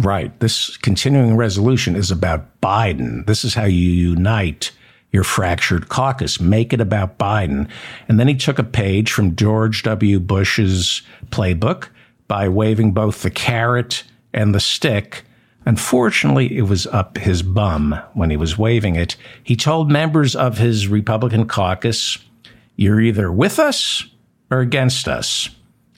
[0.00, 0.38] Right.
[0.40, 3.26] This continuing resolution is about Biden.
[3.26, 4.72] This is how you unite
[5.12, 6.40] your fractured caucus.
[6.40, 7.68] Make it about Biden.
[8.08, 10.18] And then he took a page from George W.
[10.18, 11.88] Bush's playbook
[12.26, 14.02] by waving both the carrot
[14.32, 15.24] and the stick.
[15.66, 19.16] Unfortunately, it was up his bum when he was waving it.
[19.42, 22.18] He told members of his Republican caucus,
[22.76, 24.04] You're either with us
[24.50, 25.48] or against us.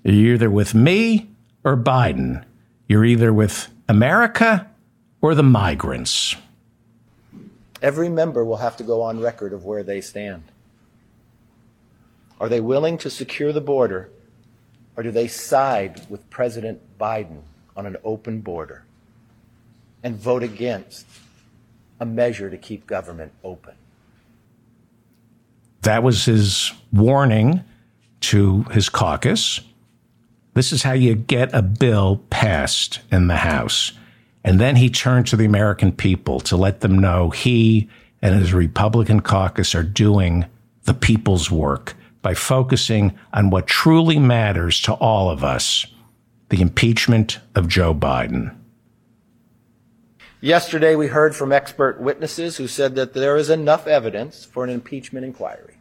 [0.05, 1.29] You're either with me
[1.65, 2.45] or Biden.
[2.87, 4.71] You're either with America
[5.21, 6.37] or the migrants.
[7.83, 10.45] Every member will have to go on record of where they stand.
[12.41, 14.11] Are they willing to secure the border,
[14.97, 17.41] or do they side with President Biden
[17.77, 18.86] on an open border
[20.07, 21.05] and vote against
[21.99, 23.75] a measure to keep government open?
[25.83, 27.65] That was his warning
[28.21, 29.61] to his caucus.
[30.55, 33.95] This is how you get a bill passed in the House.
[34.45, 37.91] And then he turned to the American people to let them know he
[38.23, 40.47] and his Republican caucus are doing
[40.85, 45.85] the people's work by focusing on what truly matters to all of us
[46.51, 48.55] the impeachment of Joe Biden.
[50.47, 54.71] Yesterday, we heard from expert witnesses who said that there is enough evidence for an
[54.71, 55.75] impeachment inquiry.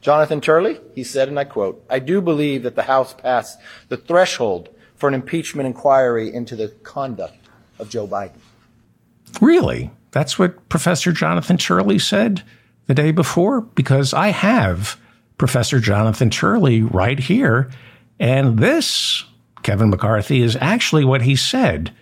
[0.00, 3.96] Jonathan Turley, he said, and I quote, I do believe that the House passed the
[3.96, 7.36] threshold for an impeachment inquiry into the conduct
[7.78, 8.40] of Joe Biden.
[9.40, 9.92] Really?
[10.10, 12.42] That's what Professor Jonathan Turley said
[12.88, 13.60] the day before?
[13.60, 14.98] Because I have
[15.38, 17.70] Professor Jonathan Turley right here.
[18.18, 19.24] And this,
[19.62, 21.92] Kevin McCarthy, is actually what he said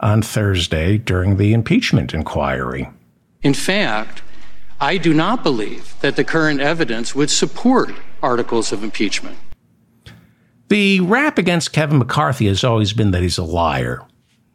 [0.00, 2.88] on Thursday during the impeachment inquiry.
[3.42, 4.22] In fact,
[4.80, 7.90] I do not believe that the current evidence would support
[8.22, 9.38] articles of impeachment.
[10.68, 14.02] The rap against Kevin McCarthy has always been that he's a liar.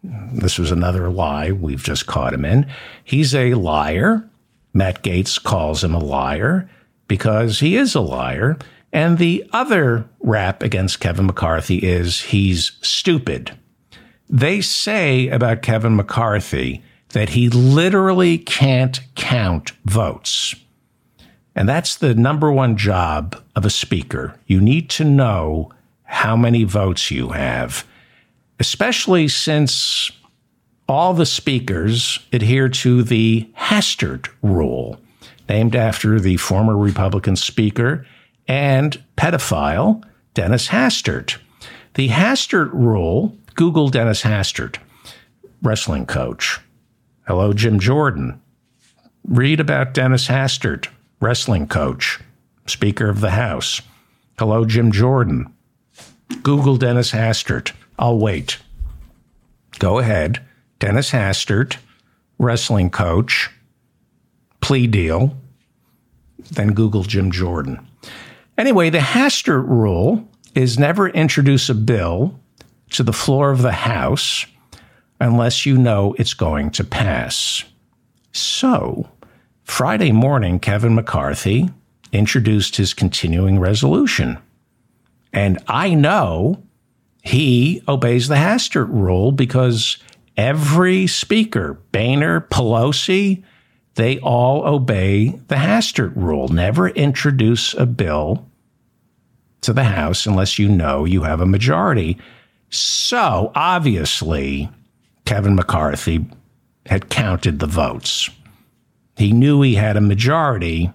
[0.03, 2.67] This was another lie we've just caught him in.
[3.03, 4.29] He's a liar.
[4.73, 6.69] Matt Gaetz calls him a liar
[7.07, 8.57] because he is a liar.
[8.93, 13.57] And the other rap against Kevin McCarthy is he's stupid.
[14.31, 20.55] They say about Kevin McCarthy that he literally can't count votes.
[21.53, 24.39] And that's the number one job of a speaker.
[24.45, 25.73] You need to know
[26.03, 27.85] how many votes you have,
[28.57, 30.11] especially since
[30.87, 34.97] all the speakers adhere to the Hastert rule,
[35.49, 38.05] named after the former Republican speaker
[38.47, 40.01] and pedophile
[40.33, 41.37] Dennis Hastert.
[41.95, 44.77] The Hastert rule, Google Dennis Hastert,
[45.61, 46.59] wrestling coach.
[47.27, 48.41] Hello, Jim Jordan.
[49.23, 50.87] Read about Dennis Hastert,
[51.19, 52.19] wrestling coach,
[52.65, 53.83] Speaker of the House.
[54.39, 55.53] Hello, Jim Jordan.
[56.41, 57.73] Google Dennis Hastert.
[57.99, 58.57] I'll wait.
[59.77, 60.41] Go ahead.
[60.79, 61.77] Dennis Hastert,
[62.39, 63.51] wrestling coach,
[64.59, 65.37] plea deal.
[66.49, 67.87] Then Google Jim Jordan.
[68.57, 72.39] Anyway, the Hastert rule is never introduce a bill
[72.91, 74.45] to the floor of the House
[75.19, 77.63] unless you know it's going to pass.
[78.31, 79.09] So,
[79.63, 81.69] Friday morning, Kevin McCarthy
[82.11, 84.37] introduced his continuing resolution.
[85.31, 86.63] And I know
[87.23, 89.97] he obeys the Hastert rule because
[90.35, 93.43] every speaker, Boehner, Pelosi,
[93.95, 96.47] they all obey the Hastert rule.
[96.47, 98.49] Never introduce a bill
[99.61, 102.17] to the House unless you know you have a majority.
[102.71, 104.69] So obviously,
[105.25, 106.25] Kevin McCarthy
[106.87, 108.29] had counted the votes.
[109.17, 110.91] He knew he had a majority,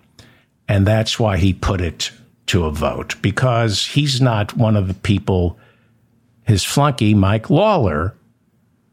[0.68, 2.10] and that's why he put it
[2.46, 5.58] to a vote because he's not one of the people
[6.46, 8.14] his flunky, Mike Lawler,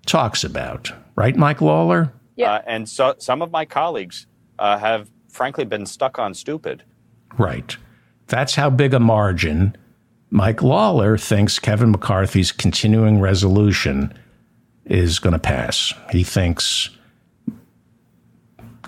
[0.06, 0.92] talks about.
[1.16, 2.12] Right, Mike Lawler?
[2.36, 2.54] Yeah.
[2.54, 4.26] Uh, and so some of my colleagues
[4.58, 6.84] uh, have, frankly, been stuck on stupid.
[7.38, 7.78] Right.
[8.28, 9.78] That's how big a margin
[10.34, 14.12] Mike Lawler thinks Kevin McCarthy's continuing resolution
[14.84, 15.94] is going to pass.
[16.12, 16.90] He thinks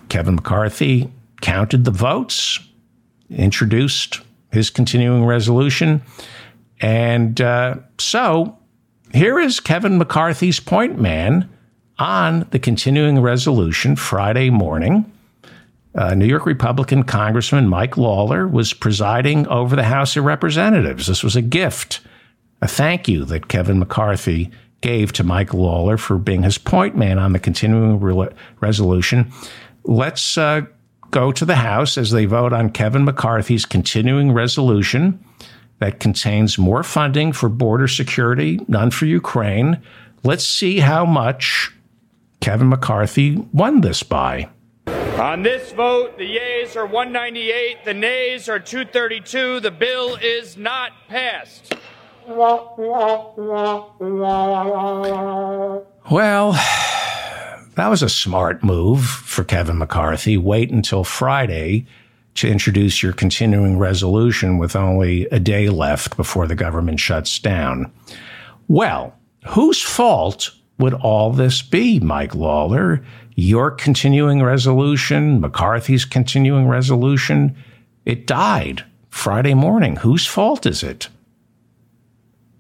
[0.10, 2.58] Kevin McCarthy counted the votes,
[3.30, 4.22] introduced
[4.52, 6.02] his continuing resolution.
[6.82, 8.58] And uh, so
[9.14, 11.48] here is Kevin McCarthy's point man
[12.00, 15.12] on the continuing resolution Friday morning.
[15.96, 21.08] Uh, New York Republican Congressman Mike Lawler was presiding over the House of Representatives.
[21.08, 22.02] This was a gift,
[22.62, 27.18] a thank you that Kevin McCarthy gave to Mike Lawler for being his point man
[27.18, 28.30] on the continuing re-
[28.60, 29.32] resolution.
[29.86, 30.62] Let's uh,
[31.12, 35.24] go to the House as they vote on Kevin McCarthy's continuing resolution
[35.80, 39.82] that contains more funding for border security, none for Ukraine.
[40.24, 41.72] Let's see how much
[42.42, 44.50] Kevin McCarthy won this by.
[45.20, 49.62] On this vote, the yeas are 198, the nays are 232.
[49.62, 51.74] The bill is not passed.
[56.12, 56.52] Well,
[57.76, 60.38] that was a smart move for Kevin McCarthy.
[60.38, 61.86] Wait until Friday
[62.34, 67.90] to introduce your continuing resolution with only a day left before the government shuts down.
[68.68, 69.16] Well,
[69.48, 73.02] whose fault would all this be, Mike Lawler?
[73.36, 77.56] Your continuing resolution, McCarthy's continuing resolution?
[78.06, 79.98] It died Friday morning.
[79.98, 81.10] Whose fault is it?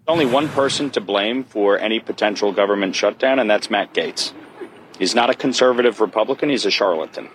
[0.07, 4.33] Only one person to blame for any potential government shutdown, and that's Matt Gaetz.
[4.99, 7.29] He's not a conservative Republican, he's a charlatan.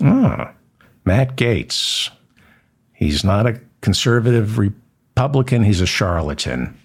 [0.00, 0.52] Ah,
[1.04, 2.10] Matt Gaetz.
[2.94, 6.78] He's not a conservative Republican, he's a charlatan.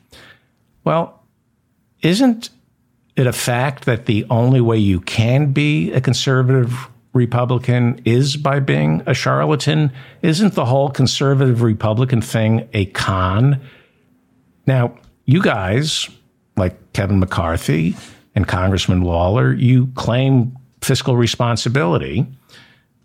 [0.84, 1.24] Well,
[2.02, 2.50] isn't
[3.20, 8.60] it a fact that the only way you can be a conservative Republican is by
[8.60, 9.92] being a charlatan?
[10.22, 13.62] Isn't the whole conservative Republican thing a con?
[14.66, 16.10] Now, you guys,
[16.56, 17.96] like Kevin McCarthy,
[18.36, 22.26] and Congressman Lawler, you claim fiscal responsibility,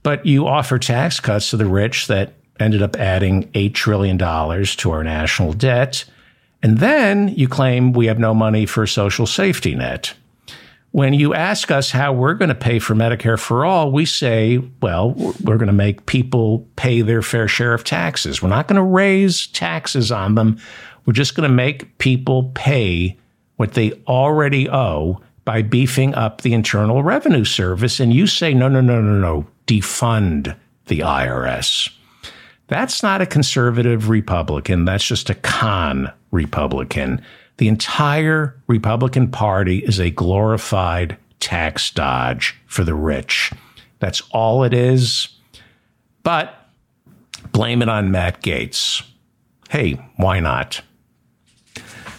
[0.03, 4.91] but you offer tax cuts to the rich that ended up adding $8 trillion to
[4.91, 6.05] our national debt.
[6.65, 10.15] And then you claim we have no money for social safety net.
[10.93, 14.63] When you ask us how we're going to pay for Medicare for all, we say,
[14.81, 15.11] well,
[15.43, 18.41] we're going to make people pay their fair share of taxes.
[18.41, 20.59] We're not going to raise taxes on them.
[21.05, 23.19] We're just going to make people pay
[23.57, 28.01] what they already owe by beefing up the Internal Revenue Service.
[28.01, 30.57] And you say, no, no, no, no, no, defund
[30.87, 31.91] the IRS.
[32.67, 34.85] That's not a conservative Republican.
[34.85, 37.23] That's just a con Republican.
[37.59, 43.53] The entire Republican Party is a glorified tax dodge for the rich.
[43.99, 45.29] That's all it is.
[46.23, 46.55] But
[47.53, 49.03] blame it on Matt Gaetz.
[49.69, 50.81] Hey, why not?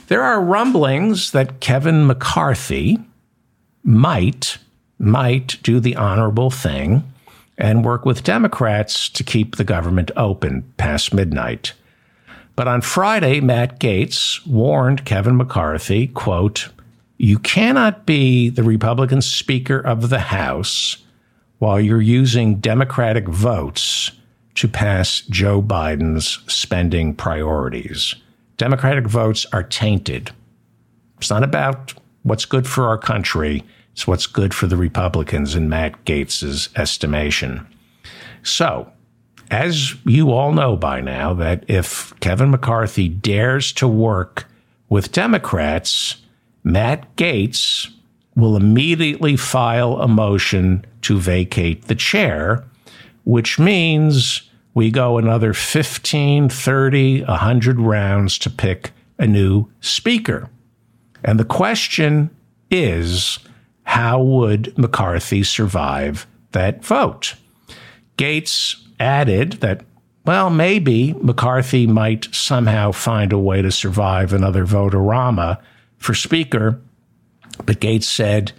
[0.07, 2.99] There are rumblings that Kevin McCarthy
[3.83, 4.59] might
[4.97, 7.03] might do the honorable thing
[7.57, 11.73] and work with Democrats to keep the government open past midnight.
[12.55, 16.69] But on Friday, Matt Gaetz warned Kevin McCarthy, quote,
[17.17, 20.97] "You cannot be the Republican Speaker of the House
[21.59, 24.11] while you're using Democratic votes
[24.55, 28.15] to pass Joe Biden's spending priorities."
[28.57, 30.31] Democratic votes are tainted.
[31.17, 31.93] It's not about
[32.23, 33.63] what's good for our country,
[33.95, 37.65] it's what's good for the Republicans in Matt Gaetz's estimation.
[38.43, 38.91] So,
[39.49, 44.45] as you all know by now, that if Kevin McCarthy dares to work
[44.89, 46.17] with Democrats,
[46.63, 47.91] Matt Gaetz
[48.35, 52.63] will immediately file a motion to vacate the chair
[53.25, 60.49] which means we go another 15, 30, 100 rounds to pick a new speaker.
[61.23, 62.29] And the question
[62.69, 63.39] is
[63.85, 67.35] how would McCarthy survive that vote?
[68.17, 69.85] Gaetz added that,
[70.25, 75.59] well, maybe McCarthy might somehow find a way to survive another vote-a-rama
[75.97, 76.81] for Speaker.
[77.65, 78.51] But Gaetz said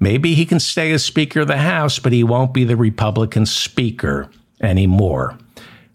[0.00, 3.46] maybe he can stay as Speaker of the House, but he won't be the Republican
[3.46, 4.28] Speaker
[4.60, 5.38] anymore.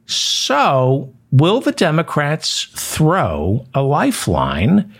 [0.05, 4.93] So, will the Democrats throw a lifeline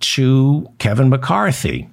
[0.00, 1.88] to Kevin McCarthy?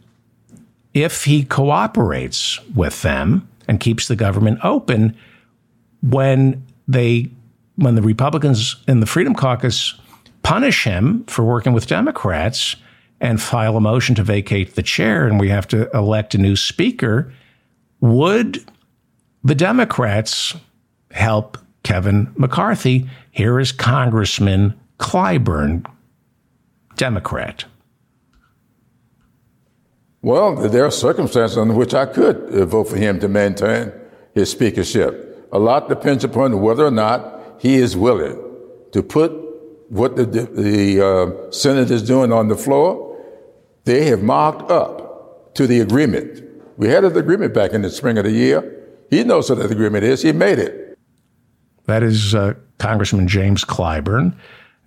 [0.93, 5.15] If he cooperates with them and keeps the government open,
[6.01, 7.29] when they
[7.75, 9.95] when the Republicans in the Freedom Caucus
[10.43, 12.75] punish him for working with Democrats
[13.19, 16.55] and file a motion to vacate the chair and we have to elect a new
[16.55, 17.33] speaker,
[18.01, 18.63] would
[19.43, 20.55] the Democrats
[21.11, 23.09] help Kevin McCarthy?
[23.31, 25.85] Here is Congressman Clyburn,
[26.95, 27.65] Democrat.
[30.21, 33.91] Well, there are circumstances under which I could uh, vote for him to maintain
[34.35, 35.49] his speakership.
[35.51, 38.39] A lot depends upon whether or not he is willing
[38.91, 39.31] to put
[39.89, 43.17] what the, the uh, Senate is doing on the floor.
[43.85, 46.43] They have marked up to the agreement.
[46.77, 48.77] We had an agreement back in the spring of the year.
[49.09, 50.21] He knows what that agreement is.
[50.21, 50.97] He made it.
[51.85, 54.37] That is uh, Congressman James Clyburn.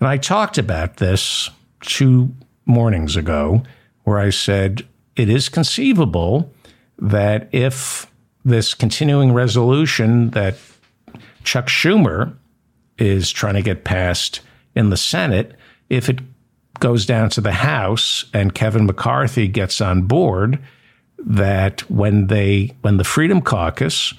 [0.00, 2.32] And I talked about this two
[2.66, 3.62] mornings ago,
[4.04, 4.86] where I said
[5.16, 6.52] it is conceivable
[6.98, 8.10] that if
[8.44, 10.56] this continuing resolution that
[11.44, 12.34] Chuck Schumer
[12.98, 14.40] is trying to get passed
[14.74, 15.52] in the Senate,
[15.88, 16.20] if it
[16.80, 20.58] goes down to the House and Kevin McCarthy gets on board,
[21.18, 24.12] that when they when the Freedom Caucus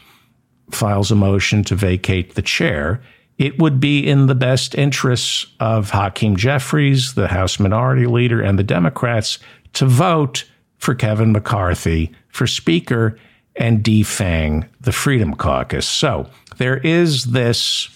[0.72, 3.02] files a motion to vacate the chair,
[3.38, 8.58] it would be in the best interests of Hakeem Jeffries, the House Minority Leader, and
[8.58, 9.38] the Democrats
[9.74, 10.46] to vote
[10.86, 13.18] for Kevin McCarthy for Speaker
[13.56, 15.88] and defang the Freedom Caucus.
[15.88, 17.90] So there is this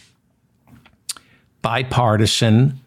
[1.62, 2.80] bipartisan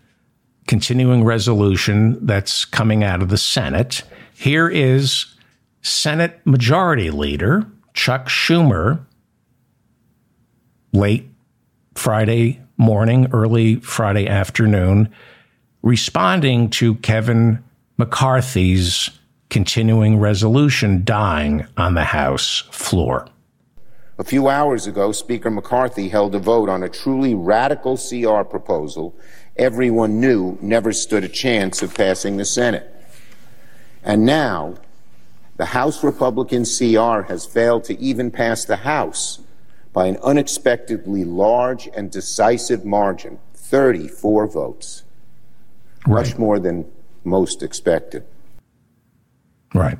[0.66, 4.02] continuing resolution that's coming out of the Senate.
[4.34, 5.26] Here is
[5.82, 9.04] Senate Majority Leader Chuck Schumer
[10.92, 11.30] late
[11.94, 15.10] Friday morning, early Friday afternoon,
[15.82, 17.62] responding to Kevin
[17.98, 19.08] McCarthy's
[19.52, 23.28] continuing resolution dying on the House floor.
[24.16, 29.14] A few hours ago, Speaker McCarthy held a vote on a truly radical CR proposal
[29.58, 32.90] everyone knew never stood a chance of passing the Senate.
[34.02, 34.76] And now,
[35.58, 39.38] the House Republican CR has failed to even pass the House
[39.92, 45.02] by an unexpectedly large and decisive margin 34 votes.
[46.06, 46.26] Right.
[46.26, 46.90] Much more than
[47.22, 48.24] most expected.
[49.74, 49.98] Right.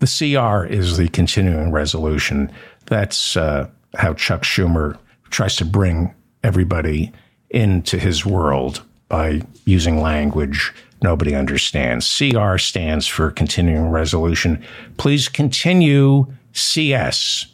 [0.00, 2.50] The CR is the continuing resolution.
[2.86, 4.98] That's uh, how Chuck Schumer
[5.30, 7.12] tries to bring everybody
[7.50, 10.72] into his world by using language
[11.02, 12.06] nobody understands.
[12.16, 14.62] CR stands for continuing resolution.
[14.96, 17.46] Please continue CS.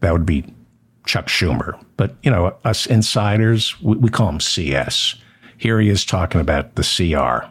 [0.00, 0.44] That would be
[1.06, 1.82] Chuck Schumer.
[1.96, 5.16] But, you know, us insiders, we, we call him CS.
[5.58, 7.48] Here he is talking about the CR.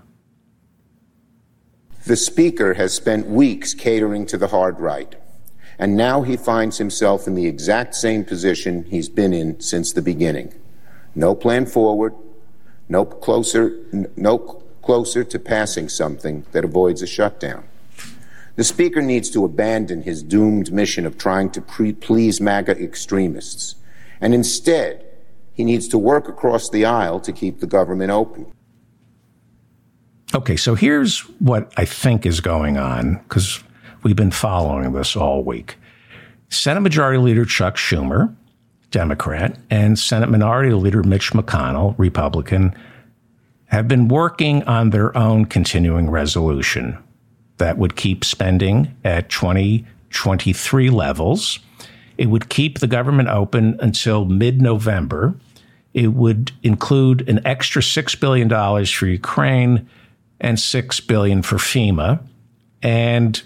[2.04, 5.16] The Speaker has spent weeks catering to the hard right,
[5.78, 10.02] and now he finds himself in the exact same position he's been in since the
[10.02, 10.52] beginning.
[11.14, 12.16] No plan forward,
[12.90, 13.78] no closer,
[14.16, 14.40] no
[14.82, 17.66] closer to passing something that avoids a shutdown.
[18.56, 23.76] The Speaker needs to abandon his doomed mission of trying to pre- please MAGA extremists,
[24.20, 25.06] and instead,
[25.54, 28.52] he needs to work across the aisle to keep the government open.
[30.34, 33.62] Okay, so here's what I think is going on because
[34.04, 35.76] we've been following this all week.
[36.48, 38.34] Senate Majority Leader Chuck Schumer,
[38.92, 42.74] Democrat, and Senate Minority Leader Mitch McConnell, Republican,
[43.66, 46.98] have been working on their own continuing resolution
[47.58, 51.60] that would keep spending at 2023 levels.
[52.18, 55.36] It would keep the government open until mid November.
[55.94, 59.90] It would include an extra $6 billion for Ukraine
[60.42, 62.22] and six billion for FEMA,
[62.82, 63.42] and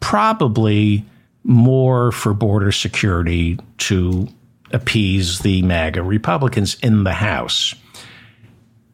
[0.00, 1.04] probably
[1.44, 4.28] more for border security to
[4.72, 7.74] appease the MAGA Republicans in the House.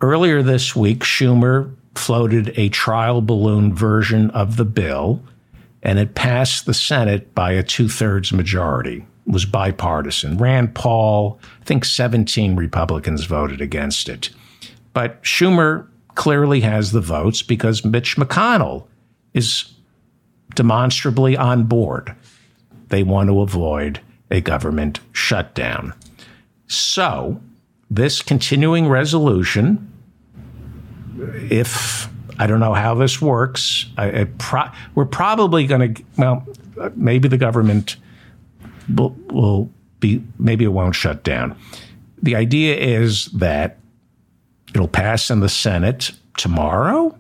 [0.00, 5.22] Earlier this week, Schumer floated a trial balloon version of the bill
[5.82, 9.04] and it passed the Senate by a two thirds majority.
[9.26, 10.38] It was bipartisan.
[10.38, 14.30] Rand Paul, I think 17 Republicans voted against it.
[14.92, 18.86] But Schumer clearly has the votes because Mitch McConnell
[19.34, 19.72] is
[20.54, 22.14] demonstrably on board.
[22.88, 24.00] They want to avoid
[24.30, 25.94] a government shutdown.
[26.66, 27.40] So,
[27.90, 29.92] this continuing resolution,
[31.50, 32.08] if
[32.38, 36.46] I don't know how this works, I, pro- we're probably going to, well,
[36.96, 37.96] maybe the government
[38.94, 41.56] will, will be, maybe it won't shut down.
[42.22, 43.78] The idea is that
[44.74, 47.16] it'll pass in the Senate tomorrow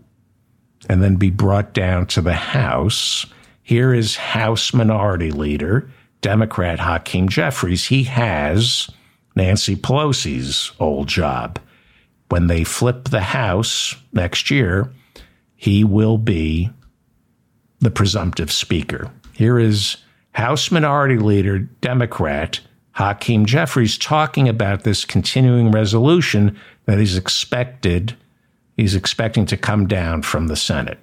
[0.88, 3.26] and then be brought down to the House.
[3.62, 5.90] Here is House Minority Leader,
[6.20, 7.86] Democrat Hakeem Jeffries.
[7.86, 8.88] He has
[9.36, 11.58] Nancy Pelosi's old job.
[12.28, 14.90] When they flip the House next year,
[15.54, 16.70] he will be
[17.80, 19.10] the presumptive speaker.
[19.32, 19.98] Here is
[20.32, 22.60] House Minority Leader, Democrat
[22.92, 28.16] Hakeem Jeffries, talking about this continuing resolution that he's expected
[28.76, 30.98] he's expecting to come down from the Senate.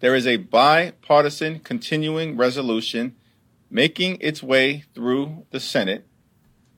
[0.00, 3.16] There is a bipartisan continuing resolution
[3.70, 6.06] making its way through the Senate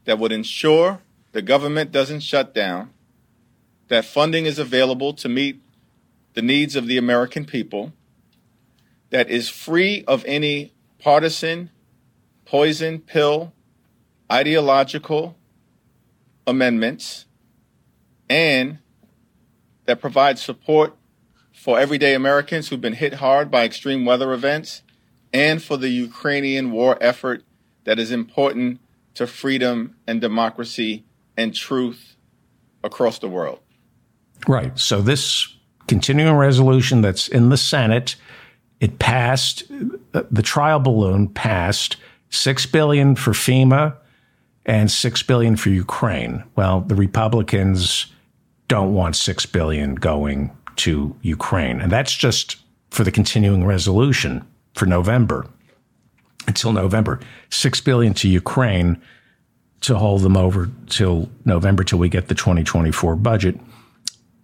[0.05, 2.91] that would ensure the government doesn't shut down,
[3.89, 5.61] that funding is available to meet
[6.35, 7.93] the needs of the American people,
[9.11, 11.71] that is free of any partisan,
[12.49, 13.53] poison pill,
[14.33, 15.37] ideological
[16.47, 17.27] amendments,
[18.29, 18.79] and
[19.85, 20.97] that provides support
[21.53, 24.83] for everyday Americans who've been hit hard by extreme weather events
[25.33, 27.43] and for the Ukrainian war effort
[27.85, 28.81] that is important
[29.15, 31.05] to freedom and democracy
[31.37, 32.17] and truth
[32.83, 33.61] across the world.
[34.47, 34.79] Right.
[34.79, 35.55] So this
[35.87, 38.17] continuing resolution that's in the Senate,
[38.81, 39.65] it passed
[40.15, 41.97] uh, the trial balloon passed
[42.31, 43.97] 6 billion for FEMA
[44.67, 46.45] and 6 billion for Ukraine.
[46.57, 48.07] Well, the Republicans
[48.69, 51.81] don't want 6 billion going to Ukraine.
[51.81, 52.57] And that's just
[52.91, 55.47] for the continuing resolution for November
[56.47, 57.21] until November.
[57.51, 59.01] 6 billion to Ukraine
[59.81, 63.59] to hold them over till November till we get the 2024 budget.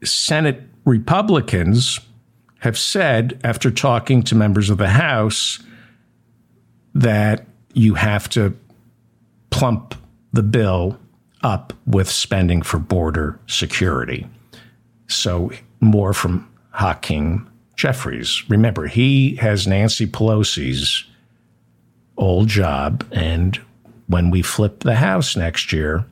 [0.02, 2.00] Senate Republicans
[2.60, 5.62] have said after talking to members of the House
[6.94, 8.56] that you have to
[9.50, 9.94] plump
[10.32, 10.98] the bill
[11.42, 14.26] up with spending for border security.
[15.06, 15.50] So,
[15.80, 18.48] more from Hakeem Jeffries.
[18.48, 21.04] Remember, he has Nancy Pelosi's
[22.16, 23.60] old job, and
[24.06, 26.06] when we flip the House next year,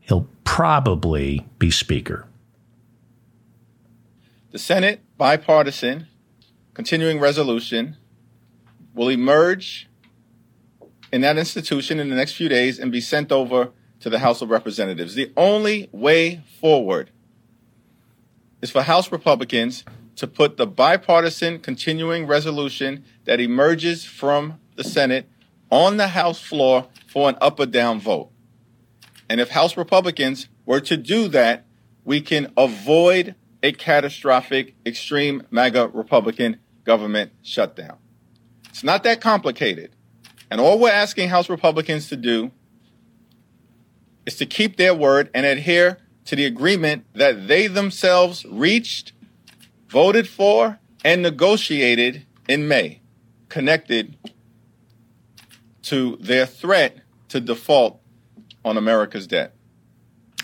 [0.00, 2.26] he'll probably be Speaker.
[4.50, 6.08] The Senate bipartisan
[6.74, 7.96] continuing resolution
[8.94, 9.88] will emerge
[11.12, 14.42] in that institution in the next few days and be sent over to the House
[14.42, 15.14] of Representatives.
[15.14, 17.10] The only way forward
[18.60, 19.84] is for House Republicans
[20.16, 25.28] to put the bipartisan continuing resolution that emerges from the Senate
[25.70, 28.30] on the House floor for an up or down vote.
[29.28, 31.64] And if House Republicans were to do that,
[32.04, 37.98] we can avoid a catastrophic, extreme MAGA Republican government shutdown.
[38.68, 39.94] It's not that complicated.
[40.52, 42.50] And all we're asking House Republicans to do
[44.26, 45.96] is to keep their word and adhere
[46.26, 49.14] to the agreement that they themselves reached,
[49.88, 53.00] voted for, and negotiated in May,
[53.48, 54.18] connected
[55.84, 56.98] to their threat
[57.30, 58.02] to default
[58.62, 59.54] on America's debt.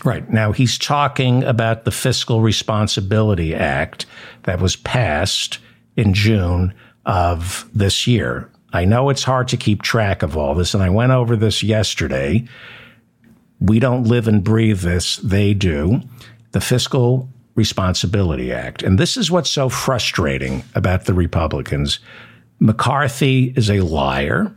[0.03, 0.27] Right.
[0.27, 4.07] Now, he's talking about the Fiscal Responsibility Act
[4.45, 5.59] that was passed
[5.95, 6.73] in June
[7.05, 8.49] of this year.
[8.71, 11.63] I know it's hard to keep track of all this, and I went over this
[11.63, 12.47] yesterday.
[13.59, 16.01] We don't live and breathe this, they do.
[16.51, 18.83] The Fiscal Responsibility Act.
[18.83, 21.99] And this is what's so frustrating about the Republicans.
[22.59, 24.55] McCarthy is a liar.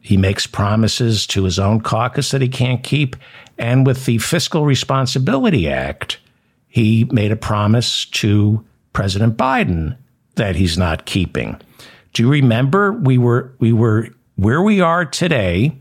[0.00, 3.16] He makes promises to his own caucus that he can't keep.
[3.58, 6.18] And with the Fiscal Responsibility Act,
[6.68, 9.96] he made a promise to President Biden
[10.34, 11.60] that he's not keeping.
[12.16, 15.76] Do you remember we were we were where we are today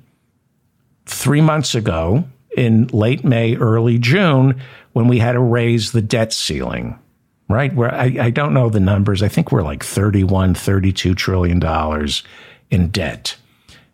[1.06, 2.26] 3 months ago
[2.58, 4.62] in late May, early June
[4.92, 7.00] when we had to raise the debt ceiling,
[7.48, 7.74] right?
[7.74, 9.24] Where I, I don't know the numbers.
[9.24, 12.22] I think we're like 31, 32 trillion dollars
[12.70, 13.38] in debt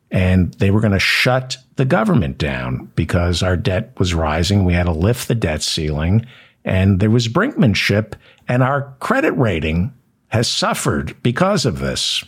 [0.09, 4.65] and they were going to shut the government down because our debt was rising.
[4.65, 6.25] We had to lift the debt ceiling
[6.65, 8.13] and there was brinkmanship
[8.47, 9.93] and our credit rating
[10.29, 12.23] has suffered because of this.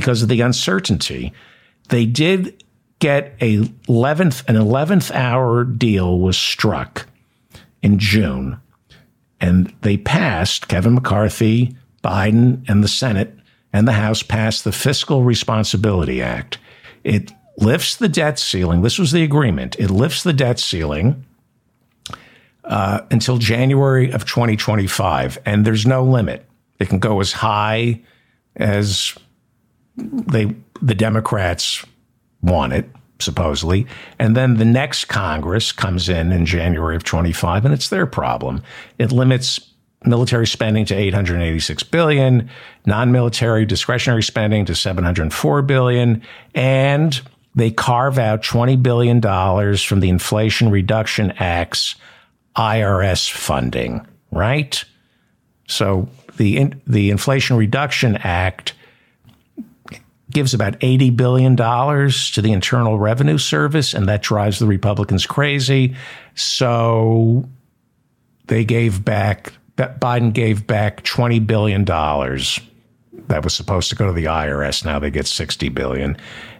[0.00, 1.30] Because of the uncertainty.
[1.90, 2.64] They did
[3.00, 7.06] get a 11th an 11th hour deal was struck
[7.82, 8.58] in June
[9.40, 13.36] and they passed Kevin McCarthy, Biden and the Senate
[13.74, 16.56] and the House passed the Fiscal Responsibility Act.
[17.04, 18.80] It lifts the debt ceiling.
[18.80, 19.78] This was the agreement.
[19.78, 21.26] It lifts the debt ceiling
[22.64, 26.46] uh, until January of 2025, and there's no limit.
[26.78, 28.00] It can go as high
[28.56, 29.14] as
[30.00, 31.84] they the Democrats
[32.42, 32.88] want it,
[33.18, 33.86] supposedly,
[34.18, 38.62] and then the next Congress comes in in January of 25, and it's their problem.
[38.98, 39.60] It limits
[40.04, 42.48] military spending to 886 billion,
[42.86, 46.22] non-military discretionary spending to 704 billion,
[46.54, 47.20] and
[47.54, 51.96] they carve out $20 billion from the Inflation Reduction Act's
[52.56, 54.82] IRS funding, right?
[55.68, 58.72] So the the Inflation Reduction Act
[60.30, 65.94] gives about $80 billion to the Internal Revenue Service, and that drives the Republicans crazy.
[66.34, 67.48] So
[68.46, 74.24] they gave back, Biden gave back $20 billion that was supposed to go to the
[74.24, 74.84] IRS.
[74.84, 76.16] Now they get 60 billion.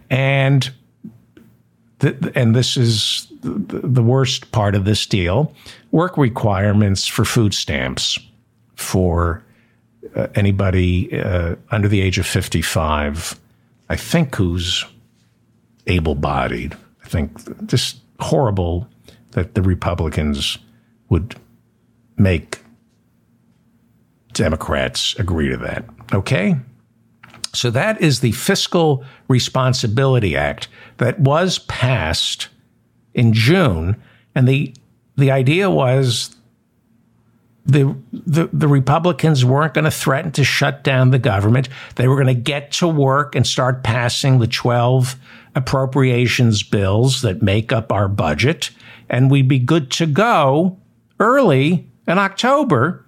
[0.09, 0.71] And,
[2.01, 5.55] and this is the, the worst part of this deal
[5.91, 8.18] work requirements for food stamps
[8.77, 9.43] for
[10.14, 13.39] uh, anybody uh, under the age of 55
[13.91, 14.86] I think who's
[15.88, 16.76] able bodied.
[17.05, 18.88] I think just horrible
[19.32, 20.59] that the Republicans
[21.09, 21.34] would
[22.16, 22.61] make
[24.32, 25.84] Democrats agree to that.
[26.12, 26.55] Okay?
[27.53, 30.68] So that is the Fiscal Responsibility Act
[30.99, 32.49] that was passed
[33.12, 34.01] in June.
[34.36, 34.72] And the,
[35.16, 36.36] the idea was
[37.71, 41.68] the, the, the Republicans weren't going to threaten to shut down the government.
[41.97, 45.16] They were going to get to work and start passing the 12
[45.55, 48.71] appropriations bills that make up our budget.
[49.09, 50.79] And we'd be good to go
[51.18, 53.05] early in October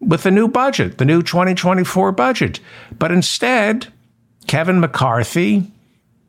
[0.00, 2.60] with the new budget, the new 2024 budget.
[2.98, 3.92] But instead,
[4.46, 5.70] Kevin McCarthy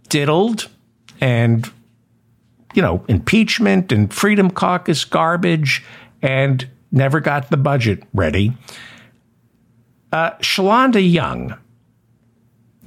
[0.10, 0.68] diddled
[1.22, 1.72] and,
[2.74, 5.84] you know, impeachment and Freedom Caucus garbage
[6.22, 8.54] and never got the budget ready.
[10.12, 11.58] Uh, Shalanda Young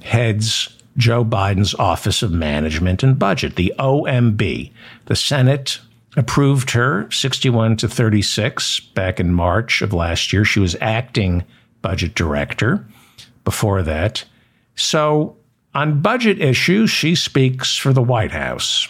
[0.01, 4.71] heads Joe Biden's Office of Management and Budget, the OMB.
[5.05, 5.79] The Senate
[6.15, 10.45] approved her 61 to 36 back in March of last year.
[10.45, 11.43] She was acting
[11.81, 12.85] budget director
[13.43, 14.23] before that.
[14.75, 15.35] So,
[15.73, 18.87] on budget issues, she speaks for the White House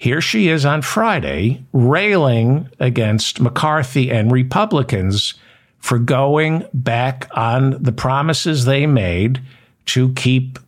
[0.00, 5.34] here she is on Friday railing against McCarthy and Republicans
[5.76, 9.42] for going back on the promises they made
[9.84, 10.58] to keep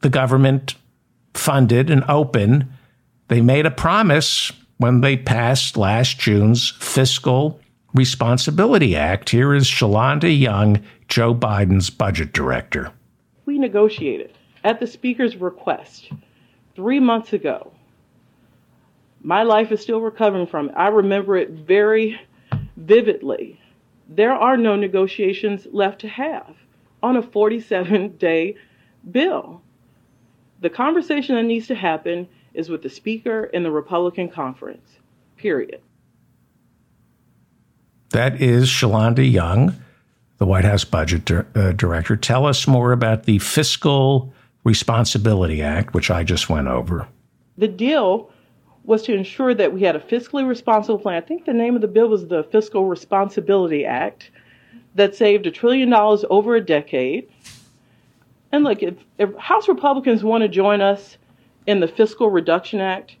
[0.00, 0.74] the government
[1.34, 2.68] funded and open.
[3.28, 7.60] They made a promise when they passed last June's Fiscal
[7.94, 9.30] Responsibility Act.
[9.30, 12.90] Here is Shalanda Young, Joe Biden's budget director.
[13.46, 14.32] We negotiated
[14.64, 16.10] at the Speaker's request
[16.74, 17.70] three months ago
[19.24, 20.74] my life is still recovering from it.
[20.76, 22.20] I remember it very
[22.76, 23.58] vividly.
[24.06, 26.54] There are no negotiations left to have
[27.02, 28.56] on a 47 day
[29.10, 29.62] bill.
[30.60, 34.98] The conversation that needs to happen is with the Speaker and the Republican conference,
[35.36, 35.80] period.
[38.10, 39.74] That is Shalanda Young,
[40.36, 42.14] the White House budget uh, director.
[42.16, 44.32] Tell us more about the Fiscal
[44.64, 47.08] Responsibility Act, which I just went over.
[47.56, 48.30] The deal
[48.84, 51.16] was to ensure that we had a fiscally responsible plan.
[51.16, 54.30] I think the name of the bill was the Fiscal Responsibility Act
[54.94, 57.28] that saved a trillion dollars over a decade.
[58.52, 61.16] And look, if, if House Republicans want to join us
[61.66, 63.16] in the Fiscal Reduction Act,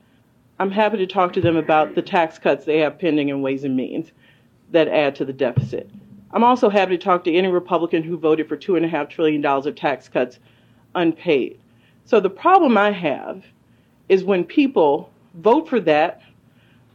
[0.58, 3.64] I'm happy to talk to them about the tax cuts they have pending in Ways
[3.64, 4.12] and Means
[4.70, 5.90] that add to the deficit.
[6.30, 10.08] I'm also happy to talk to any Republican who voted for $2.5 trillion of tax
[10.08, 10.38] cuts
[10.94, 11.58] unpaid.
[12.04, 13.44] So the problem I have
[14.08, 16.22] is when people vote for that,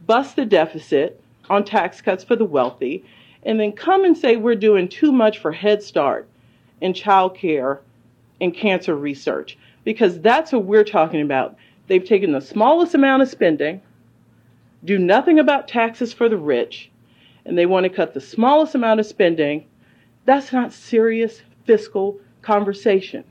[0.06, 3.04] bust the deficit on tax cuts for the wealthy,
[3.42, 6.28] and then come and say we're doing too much for Head Start
[6.82, 7.80] and child care
[8.40, 9.58] and cancer research.
[9.84, 11.56] Because that's what we're talking about.
[11.86, 13.80] They've taken the smallest amount of spending,
[14.84, 16.90] do nothing about taxes for the rich,
[17.44, 19.66] and they want to cut the smallest amount of spending.
[20.24, 23.24] That's not serious fiscal conversation.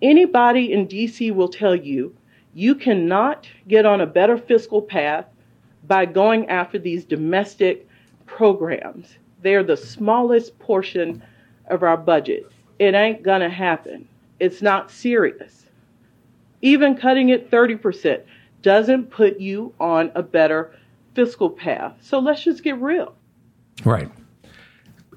[0.00, 2.14] Anybody in DC will tell you
[2.54, 5.26] you cannot get on a better fiscal path
[5.86, 7.88] by going after these domestic
[8.26, 9.16] programs.
[9.42, 11.22] They're the smallest portion
[11.66, 12.50] of our budget.
[12.78, 14.08] It ain't gonna happen.
[14.38, 15.66] It's not serious.
[16.60, 18.22] Even cutting it 30%
[18.62, 20.74] doesn't put you on a better
[21.14, 21.94] fiscal path.
[22.00, 23.14] So let's just get real.
[23.84, 24.10] Right.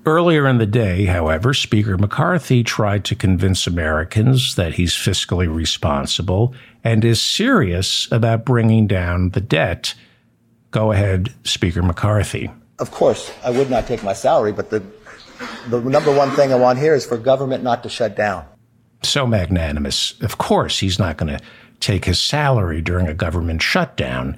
[0.07, 6.53] Earlier in the day, however, Speaker McCarthy tried to convince Americans that he's fiscally responsible
[6.83, 9.95] and is serious about bringing down the debt.
[10.69, 12.51] Go ahead, Speaker McCarthy.
[12.77, 14.83] Of course, I would not take my salary, but the,
[15.69, 18.45] the number one thing I want here is for government not to shut down.
[19.01, 20.21] So magnanimous.
[20.21, 21.43] Of course, he's not going to
[21.79, 24.37] take his salary during a government shutdown.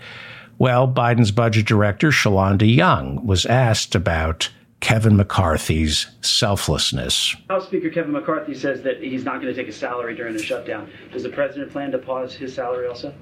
[0.59, 4.49] Well, Biden's budget director, Shalanda Young, was asked about
[4.79, 7.35] Kevin McCarthy's selflessness.
[7.49, 10.41] House Speaker Kevin McCarthy says that he's not going to take a salary during the
[10.41, 10.89] shutdown.
[11.11, 13.13] Does the president plan to pause his salary also?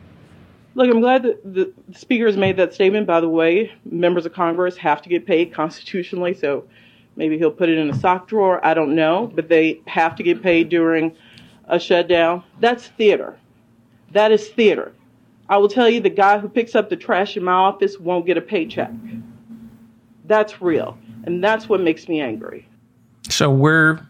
[0.76, 3.08] Look, I'm glad that the speaker has made that statement.
[3.08, 6.66] By the way, members of Congress have to get paid constitutionally, so
[7.16, 8.64] maybe he'll put it in a sock drawer.
[8.64, 11.16] I don't know, but they have to get paid during
[11.70, 12.44] a shutdown.
[12.60, 13.40] That's theater.
[14.12, 14.92] That is theater.
[15.48, 18.26] I will tell you the guy who picks up the trash in my office won't
[18.26, 18.92] get a paycheck.
[20.26, 20.98] That's real.
[21.26, 22.68] And that's what makes me angry.
[23.30, 24.08] So where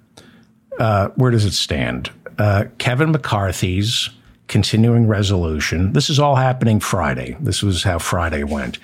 [0.80, 2.12] uh, where does it stand?
[2.38, 4.10] Uh, Kevin McCarthy's
[4.48, 5.94] continuing resolution.
[5.94, 7.38] This is all happening Friday.
[7.40, 8.78] This was how Friday went.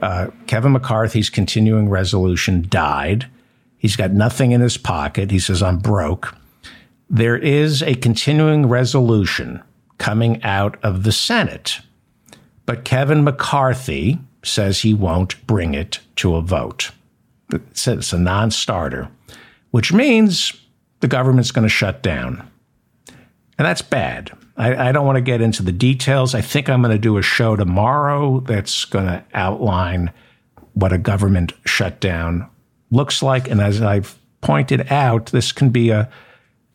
[0.00, 3.26] Uh, Kevin McCarthy's continuing resolution died.
[3.78, 5.30] He's got nothing in his pocket.
[5.30, 6.34] He says, I'm broke.
[7.08, 9.62] There is a continuing resolution
[9.98, 11.80] coming out of the Senate,
[12.64, 16.90] but Kevin McCarthy says he won't bring it to a vote.
[17.50, 19.08] It's a non starter,
[19.70, 20.52] which means
[21.00, 22.48] the government's going to shut down.
[23.58, 24.36] And that's bad.
[24.56, 26.34] I, I don't want to get into the details.
[26.34, 30.12] I think I'm going to do a show tomorrow that's going to outline
[30.74, 32.48] what a government shutdown
[32.90, 33.48] looks like.
[33.48, 36.10] And as I've pointed out, this can be a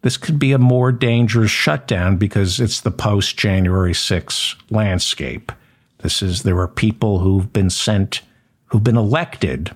[0.03, 5.51] this could be a more dangerous shutdown because it's the post January 6 landscape.
[5.99, 8.21] This is there are people who've been sent,
[8.65, 9.75] who've been elected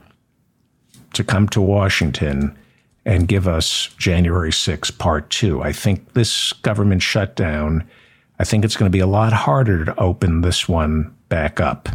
[1.15, 2.55] to come to Washington
[3.05, 5.61] and give us January 6 part 2.
[5.61, 7.87] I think this government shutdown,
[8.39, 11.89] I think it's going to be a lot harder to open this one back up.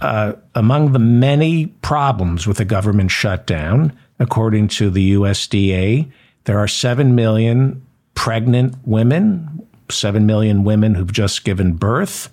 [0.00, 6.10] Uh, among the many problems with a government shutdown, according to the USDA,
[6.44, 12.30] there are 7 million pregnant women, 7 million women who've just given birth,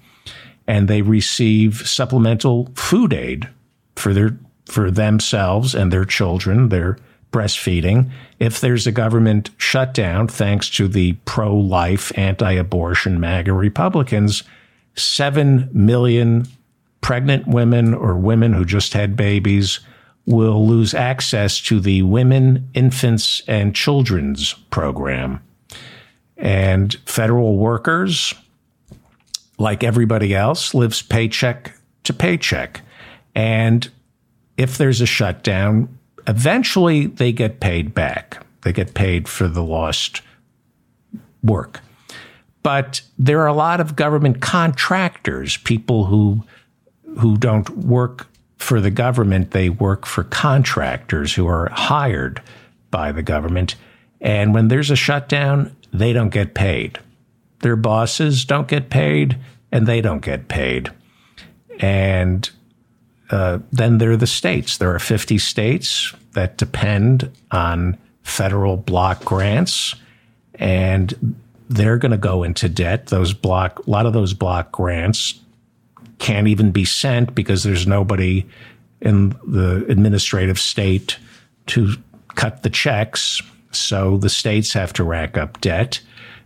[0.67, 3.47] and they receive supplemental food aid
[3.95, 4.37] for their
[4.69, 6.97] for themselves and their children, their
[7.31, 8.09] breastfeeding.
[8.39, 14.43] If there's a government shutdown, thanks to the pro life, anti abortion MAGA Republicans,
[14.95, 16.47] 7 million
[17.01, 19.79] pregnant women or women who just had babies
[20.25, 25.41] will lose access to the Women, Infants, and Children's program.
[26.37, 28.33] And federal workers,
[29.57, 32.81] like everybody else, lives paycheck to paycheck.
[33.33, 33.89] And
[34.59, 38.45] if there's a shutdown, eventually they get paid back.
[38.61, 40.21] They get paid for the lost
[41.41, 41.79] work.
[42.61, 46.43] But there are a lot of government contractors, people who
[47.19, 48.27] who don't work
[48.57, 52.41] for the government, they work for contractors who are hired
[52.91, 53.75] by the government.
[54.19, 56.99] And when there's a shutdown, they don't get paid.
[57.61, 59.37] Their bosses don't get paid,
[59.71, 60.91] and they don't get paid.
[61.79, 62.49] And
[63.29, 64.77] uh, then there are the states.
[64.77, 69.95] There are 50 states that depend on federal block grants,
[70.55, 71.35] and
[71.69, 73.07] they're going to go into debt.
[73.07, 75.39] Those block, a lot of those block grants
[76.17, 78.45] can't even be sent because there's nobody
[79.01, 81.17] in the administrative state
[81.67, 81.95] to
[82.35, 83.41] cut the checks.
[83.71, 86.01] So the states have to rack up debt.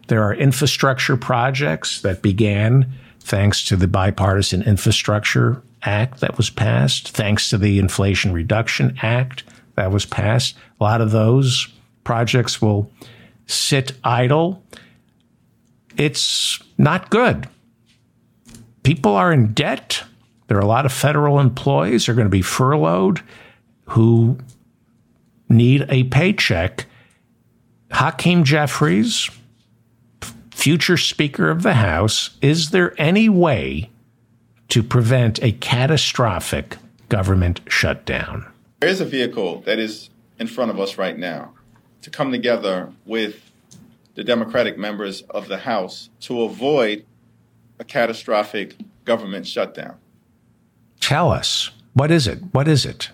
[0.07, 2.91] There are infrastructure projects that began
[3.21, 9.43] thanks to the bipartisan infrastructure act that was passed, thanks to the Inflation Reduction Act
[9.75, 10.55] that was passed.
[10.79, 11.67] A lot of those
[12.03, 12.91] projects will
[13.47, 14.63] sit idle.
[15.97, 17.47] It's not good
[18.83, 20.03] people are in debt.
[20.47, 23.21] There are a lot of federal employees are going to be furloughed
[23.85, 24.37] who
[25.49, 26.85] need a paycheck.
[27.91, 29.29] Hakeem Jeffries,
[30.51, 33.89] future Speaker of the House, is there any way
[34.69, 36.77] to prevent a catastrophic
[37.09, 38.45] government shutdown?
[38.79, 40.09] There is a vehicle that is
[40.39, 41.53] in front of us right now
[42.01, 43.51] to come together with
[44.15, 47.05] the Democratic members of the House to avoid
[47.79, 48.75] a catastrophic
[49.05, 49.97] government shutdown.
[50.99, 51.71] Tell us.
[51.93, 52.39] What is it?
[52.51, 53.11] What is it?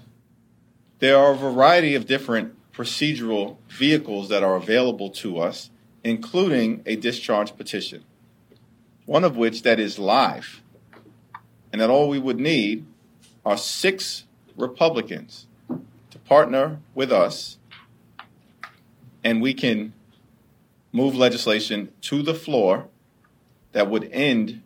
[0.99, 5.69] There are a variety of different procedural vehicles that are available to us
[6.03, 8.03] including a discharge petition,
[9.05, 10.61] one of which that is live,
[11.71, 12.85] and that all we would need
[13.45, 14.25] are six
[14.55, 15.47] Republicans
[16.11, 17.57] to partner with us,
[19.23, 19.93] and we can
[20.91, 22.87] move legislation to the floor
[23.71, 24.61] that would end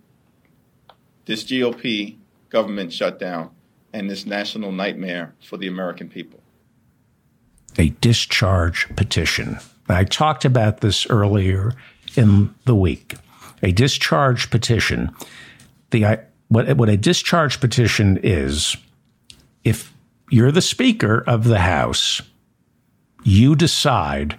[1.25, 2.17] this GOP
[2.49, 3.49] government shutdown
[3.91, 6.39] and this national nightmare for the American people.
[7.77, 9.59] A discharge petition.
[9.89, 11.73] I talked about this earlier
[12.15, 13.15] in the week.
[13.61, 15.11] A discharge petition.
[15.91, 16.19] The
[16.53, 18.77] what what a discharge petition is,
[19.63, 19.93] if
[20.30, 22.21] you're the speaker of the House,
[23.23, 24.38] you decide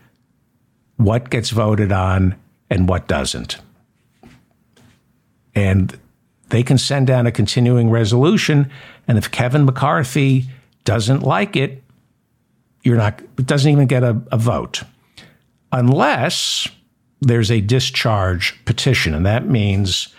[0.97, 2.37] what gets voted on
[2.71, 3.59] and what doesn't.
[5.55, 5.99] And
[6.51, 8.71] they can send down a continuing resolution.
[9.09, 10.45] And if Kevin McCarthy
[10.85, 11.83] doesn't like it,
[12.83, 14.83] you're not, it doesn't even get a, a vote.
[15.73, 16.69] Unless
[17.21, 19.15] there's a discharge petition.
[19.15, 20.15] And that means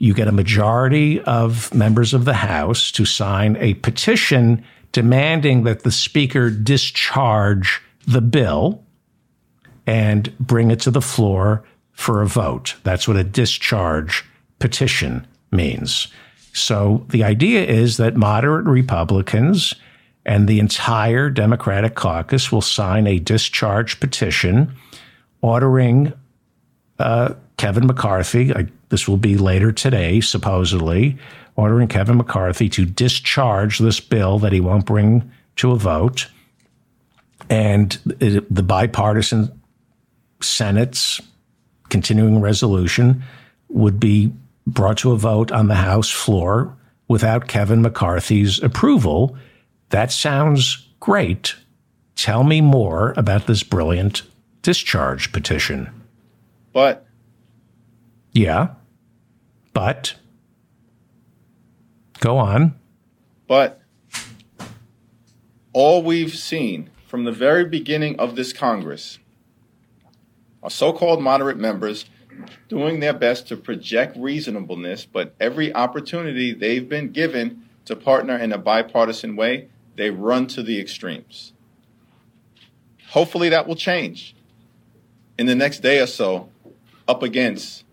[0.00, 5.82] you get a majority of members of the House to sign a petition demanding that
[5.82, 8.82] the Speaker discharge the bill
[9.86, 11.62] and bring it to the floor
[11.92, 12.76] for a vote.
[12.82, 14.24] That's what a discharge
[14.58, 16.08] petition means.
[16.54, 19.74] So the idea is that moderate Republicans
[20.24, 24.74] and the entire Democratic caucus will sign a discharge petition
[25.42, 26.14] ordering
[26.98, 31.18] uh, Kevin McCarthy, I, this will be later today, supposedly,
[31.56, 36.28] ordering Kevin McCarthy to discharge this bill that he won't bring to a vote.
[37.48, 39.60] And the bipartisan
[40.40, 41.20] Senate's
[41.88, 43.22] continuing resolution
[43.68, 44.32] would be
[44.66, 46.76] brought to a vote on the House floor
[47.08, 49.36] without Kevin McCarthy's approval.
[49.88, 51.56] That sounds great.
[52.14, 54.22] Tell me more about this brilliant
[54.62, 55.90] discharge petition.
[56.72, 57.06] But.
[58.32, 58.74] Yeah.
[59.72, 60.14] But.
[62.20, 62.78] Go on.
[63.46, 63.80] But
[65.72, 69.18] all we've seen from the very beginning of this Congress
[70.62, 72.04] are so called moderate members
[72.68, 78.52] doing their best to project reasonableness, but every opportunity they've been given to partner in
[78.52, 81.52] a bipartisan way, they run to the extremes.
[83.08, 84.36] Hopefully that will change
[85.38, 86.48] in the next day or so
[87.08, 87.84] up against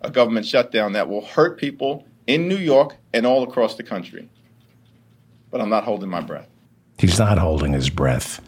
[0.00, 4.28] a government shutdown that will hurt people in New York and all across the country.
[5.50, 6.48] But I'm not holding my breath.
[6.98, 8.40] He's not holding his breath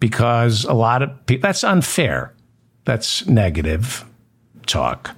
[0.00, 2.34] because a lot of people, that's unfair.
[2.84, 4.04] That's negative
[4.66, 5.14] talk.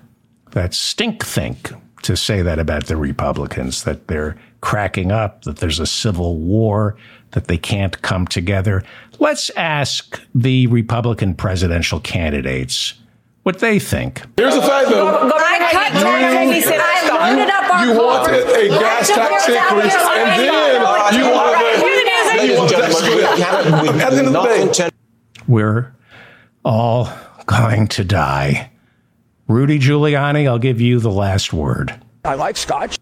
[0.51, 1.73] That's stink think
[2.03, 6.97] to say that about the Republicans, that they're cracking up, that there's a civil war,
[7.31, 8.83] that they can't come together.
[9.19, 12.95] Let's ask the Republican presidential candidates
[13.45, 14.23] what they think.
[14.37, 15.31] Here's the fact, though.
[15.33, 16.67] I cut taxes.
[16.67, 20.53] I loaded up our You wanted a gas tax increase, and then
[21.15, 21.65] you wanted
[24.03, 24.91] At the end of the day,
[25.47, 25.95] we're
[26.65, 27.09] all
[27.47, 28.71] going to die.
[29.47, 31.95] Rudy Giuliani, I'll give you the last word.
[32.25, 32.99] I like scotch.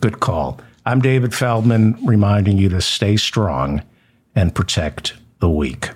[0.00, 0.60] Good call.
[0.84, 3.82] I'm David Feldman, reminding you to stay strong
[4.34, 5.90] and protect the weak.